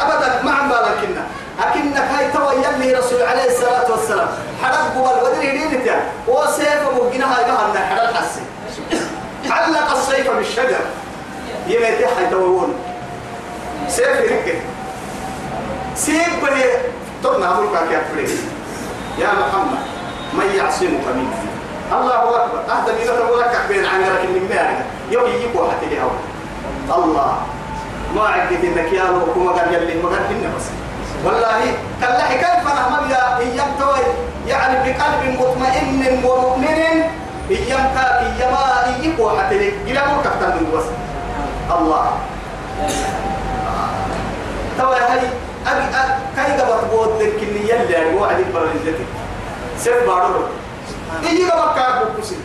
[0.00, 1.22] أبدا ما عم بالكنا
[1.60, 4.28] أكنك هاي توا يلي رسول عليه الصلاة والسلام.
[4.62, 5.96] حرق قبل ودري هدينك
[6.28, 8.40] وسيف مبقنا هاي قهنا حرق حسي.
[9.52, 10.84] علق السيف بالشجر.
[11.66, 12.74] يميتي حيتوون
[13.88, 14.58] سيف يركب
[15.94, 16.62] سيف بني
[17.22, 18.30] ترنا ملكك يا فريق
[19.18, 19.78] يا محمد
[20.32, 21.52] من يعصمك مني؟
[21.92, 22.60] الله أكبر.
[22.72, 24.78] أهدى من تقولك بين عنك من مالك
[25.10, 26.16] يوم يجيب واحد اليوم
[26.96, 27.36] الله.
[28.14, 30.66] ما عقد إنك يا لو كما قال يلي ما قال بس.
[31.24, 33.10] والله كلا كيف نحمد
[33.56, 34.04] يا توي؟
[34.46, 36.78] يعني بقلب مطمئن ومؤمن
[37.50, 38.22] أيام كاك
[38.98, 40.84] يجيب واحد اليوم إلى مركب تنين بس
[41.70, 42.10] الله
[44.78, 45.20] توي هاي
[45.66, 45.84] أبي
[46.36, 49.06] كاي قبض بود ذلك اللي يلي وعد برزتك
[49.78, 50.40] سيف بارو
[51.22, 52.36] يجي قبض كاك بكسي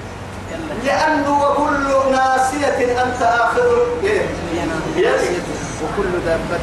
[0.85, 3.61] لأنه وكل ناسية أنت آخذ
[4.01, 5.43] بيدك
[5.83, 6.59] وكل دابة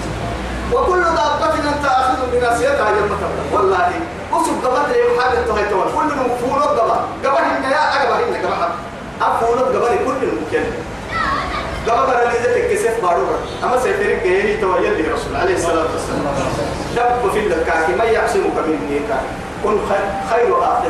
[0.72, 3.10] وكل دابة أنت آخذ بناسيتها يوم
[3.52, 3.88] والله
[4.32, 6.90] وسب قبض لي حاجة تهي تول كل مفولو قبض
[7.24, 8.70] قبض إن يا أقبض إن قبض
[9.22, 10.64] أفولو قبض كل ممكن
[11.88, 13.22] قبض اللي ذلك كسف بارو
[13.64, 16.34] أما سيفرق جيني تويل لي رسول عليه الصلاة والسلام.
[16.96, 19.24] دب في الكاكي ما يعصمك مني كاكي
[19.64, 19.78] كن
[20.30, 20.88] خير آخر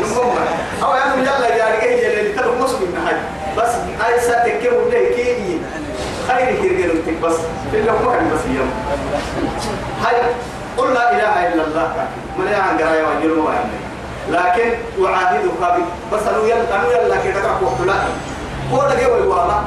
[0.00, 0.36] المهم
[0.84, 3.16] أو يعني يلا يا رجال اللي تلو مسلم هاي
[3.58, 3.70] بس
[4.06, 5.58] أي ساتك كم ولا
[6.28, 7.34] خير كيرجل بس
[7.70, 8.70] في اللي هو بس يوم
[10.06, 10.16] هاي
[10.76, 11.92] قل لا إله إلا الله.
[12.38, 13.54] من يعني قرايا وجل ما
[14.30, 14.70] لكن
[15.06, 15.50] أعاهدك
[16.12, 17.94] بس أنا يلا أنا يلا كده كده وحلا
[18.70, 19.64] كودا جوا الواما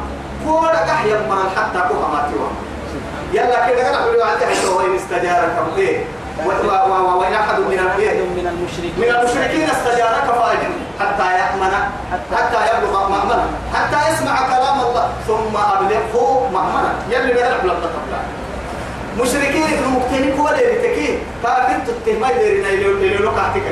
[0.48, 2.48] كودا كحيا من حتى كوها ما توا
[3.34, 6.04] يلا كده كده حلو عندي حتى وين استجارك؟ إيه؟
[6.46, 8.94] وإن أحد من المشركين.
[8.98, 10.72] من المشركين استجارك فأجر
[11.02, 11.74] حتى يأمن
[12.36, 18.14] حتى يبلغ مأمنا حتى يسمع كلام الله ثم أبلغه مأمنا يلي بيعرف لك قبل
[19.20, 23.64] مشركين ابن مقتنك ولا يتكين كافر تتهمي اللي لو قاعتك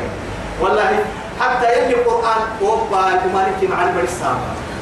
[0.61, 1.05] والله
[1.41, 4.37] حتى يلي القرآن وبا المالك مع البرسام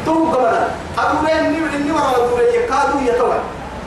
[0.05, 0.67] تو قبلا
[0.97, 3.35] أدورين نمر النمر أدورين يكادوا يتوى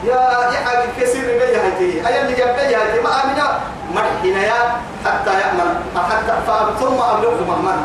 [0.04, 0.20] يا
[0.52, 3.60] يا حاجة كسر بيا هاي أي اللي جاب بيا هاي ما أمنا
[3.94, 4.60] مرحنا يا
[5.04, 5.74] حتى يأمن.
[6.10, 6.32] حتى
[6.80, 7.84] ثم أبلغ مهمنا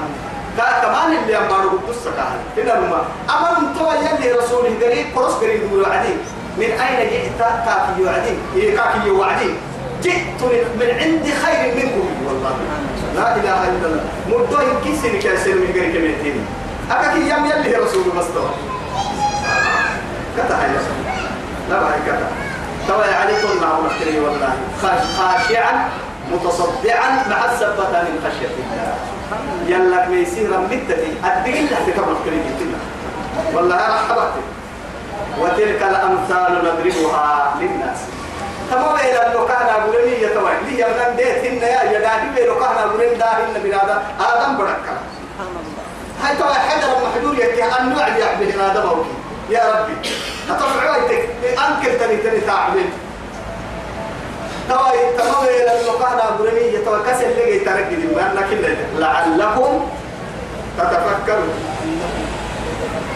[0.57, 5.73] دا كمان اللي أمبارو قصة كهل هنا لما أمر تو يلي رسوله قريب قرص قريب
[5.73, 6.13] وعدي
[6.57, 9.49] من أين جئت؟ كافي وعدي إيه كافي وعدي.
[10.03, 10.41] جئت
[10.79, 12.07] من, عند خير منكم.
[12.25, 12.55] والله.
[13.15, 14.03] لا إله إلا الله.
[14.27, 16.45] مدوه كيسين كاسين من قريب كميتين.
[16.91, 18.49] أكاكي يم يلي رسوله مستوى.
[20.37, 20.81] كتا هيا
[21.69, 22.27] لا بعد كذا
[22.87, 24.53] ترى عليكم مع مختلي والله.
[25.17, 25.89] خاشعا
[26.31, 28.95] متصدعا مع السبتة من خشية الله.
[29.67, 31.11] يلا ميسيرا مدتي.
[31.23, 32.75] أدقل لك كم كريم
[33.53, 34.43] والله حبتي
[35.39, 37.97] وتلك الأمثال نضربها للناس.
[38.71, 43.53] تمام إلى كان أقولني يتوعد لي يمنان ديت هن يا يدادي بيلو كان أقولن داهن
[43.63, 44.95] بنادا آدم بركة
[46.23, 49.09] هاي توا حجر محدود يكي أن نوعد يحبه آدم أوكي
[49.49, 50.09] يا ربي.
[50.49, 52.89] أتفعلتك أنكر تني تني تعبين
[54.69, 59.85] تواي تمام إلى المقعد أبرمية توا كسر لقي تركي دي كله لعلكم
[60.77, 61.53] تتفكروا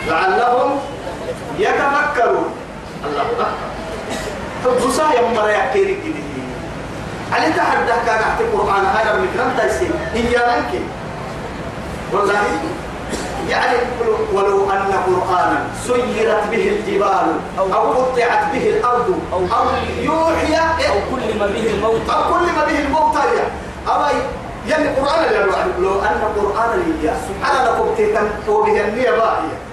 [0.08, 0.80] لعلهم
[1.60, 2.50] يتفكرون.
[3.06, 3.47] الله أكبر.
[4.64, 6.14] فبصا يوم مرة يحكي لك دي
[7.34, 10.72] علي تحدى كان أحكي القرآن هذا من كلام تيسين إيانك
[12.14, 12.41] والله
[13.50, 13.78] يعني
[14.34, 17.28] ولو أن قرآنا سيرت به الجبال
[17.60, 19.41] أو قطعت به الأرض أو,
[20.02, 20.56] يوحي
[20.89, 23.16] أو كلم به الموت أو كلم به الموت
[23.88, 24.02] أو
[24.68, 25.20] يعني قرآن
[25.80, 27.10] لو أن قرآن لي
[27.43, 29.68] على لكم تيتم وبه النية باهية.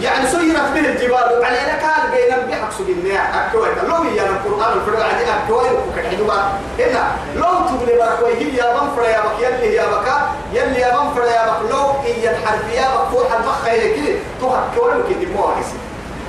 [0.00, 1.44] يعني سيرت به الجبال.
[1.44, 3.68] على لك هذا بين بحق سجنيا أكوي.
[3.88, 5.68] لو هي القرآن الفرع عادي أكوي.
[5.88, 6.32] وكحدوا
[6.78, 7.02] هنا
[7.36, 9.40] لو تبني بركوي هي يا بنفر يا بك.
[9.40, 10.16] يلي يا بكا
[10.52, 11.70] يلي يا بنفر يا بك.
[11.70, 13.08] لو هي الحرف يا بك.
[13.12, 14.18] فوق المخ هي كده.
[14.40, 15.66] تهكوي وكده مو عايز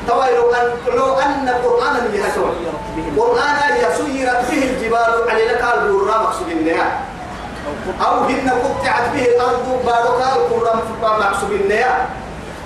[0.07, 2.51] طبعا لو أن لو أن القرآن اللي هتوي
[3.17, 5.29] قرآن يسيرت به الجبال.
[5.29, 6.99] على لك القرآن مقصود النيا
[8.05, 9.81] أو هن قطعت به الأرض.
[9.85, 10.79] بارك القرآن
[11.19, 12.05] مقصود النيا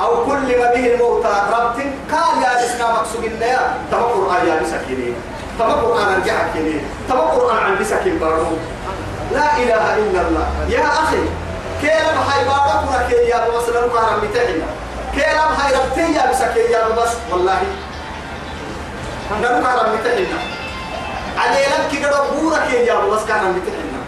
[0.01, 1.77] أو كل ما به الموتى ربط
[2.11, 5.13] قال يا إسلام مقصود النيا تما قرآن يا بسكيني.
[5.59, 8.57] تما قرآن رجع كيني تما قرآن عن بسكين بارو
[9.31, 10.47] لا إله إلا الله.
[10.69, 11.21] يا أخي
[11.81, 14.67] كيلا بحي بارك وركي يا بوصل القرآن متعنا
[15.15, 17.13] كيلا بحي ربتي يا بسكين يا بس.
[17.31, 17.61] والله.
[19.31, 20.39] رب متعنا
[21.37, 24.01] علي لك كده بورك يا بس كان متعنا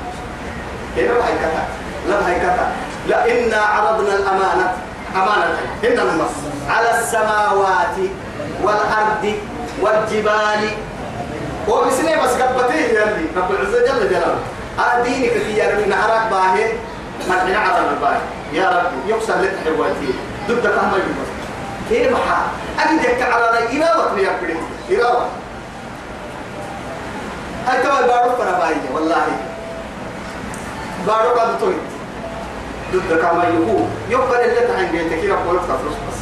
[0.97, 1.63] هنا بحي كتا
[2.07, 2.71] لا بحي كتا
[3.07, 4.73] لا إنا عرضنا الأمانة
[5.15, 5.59] أمانة.
[5.83, 6.35] هنا المص
[6.69, 7.97] على السماوات
[8.63, 9.33] والأرض
[9.81, 10.69] والجبال.
[11.67, 13.25] وبسنة بس قبتيه يلي.
[13.37, 14.39] رب العزة جل جلاله.
[14.79, 16.73] أدينك في يرمي نهرك باهي.
[17.29, 18.21] مرحنا عظم الباهي
[18.53, 20.13] يا رب يقسم لك حواتي.
[20.49, 21.25] ضد كم يوم
[21.89, 22.47] كيف حال
[22.79, 24.55] أجدك على إراوة يا بدي
[24.97, 25.27] إراوة
[27.67, 29.25] هاي توا بارو فنا باية والله.
[31.07, 31.92] بارو قد تويت
[32.93, 33.85] ضد كما يقول.
[34.09, 36.19] يقبل اللي تعين بيتك كيف قولت فلوس بس.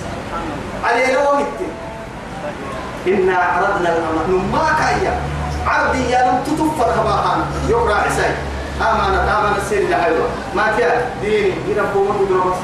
[0.86, 1.59] عليه لو مت.
[3.07, 4.43] إنا عرضنا الأمانة.
[4.53, 5.19] ما كايا.
[5.67, 7.38] عبدي يا لم تتوفر خباها
[7.69, 8.32] يقرأ عساي
[8.82, 12.55] أمانة أمانة السير لحيوة ما تيا ديني يربو من دروس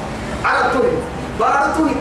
[0.46, 0.92] عرضتوني
[1.40, 1.96] بارتوني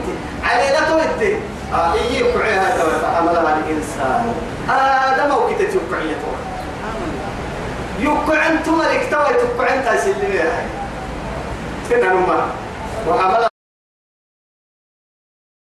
[0.45, 1.39] عليه لا تويت
[1.75, 4.35] آه إيه يقعيها توا عملها الإنسان
[4.71, 6.37] آدم أو كتت يقعيها توا
[8.01, 9.09] يقع أنتم ملك.
[9.11, 10.41] توا يقع أنت سلمي
[11.89, 12.51] كنا نما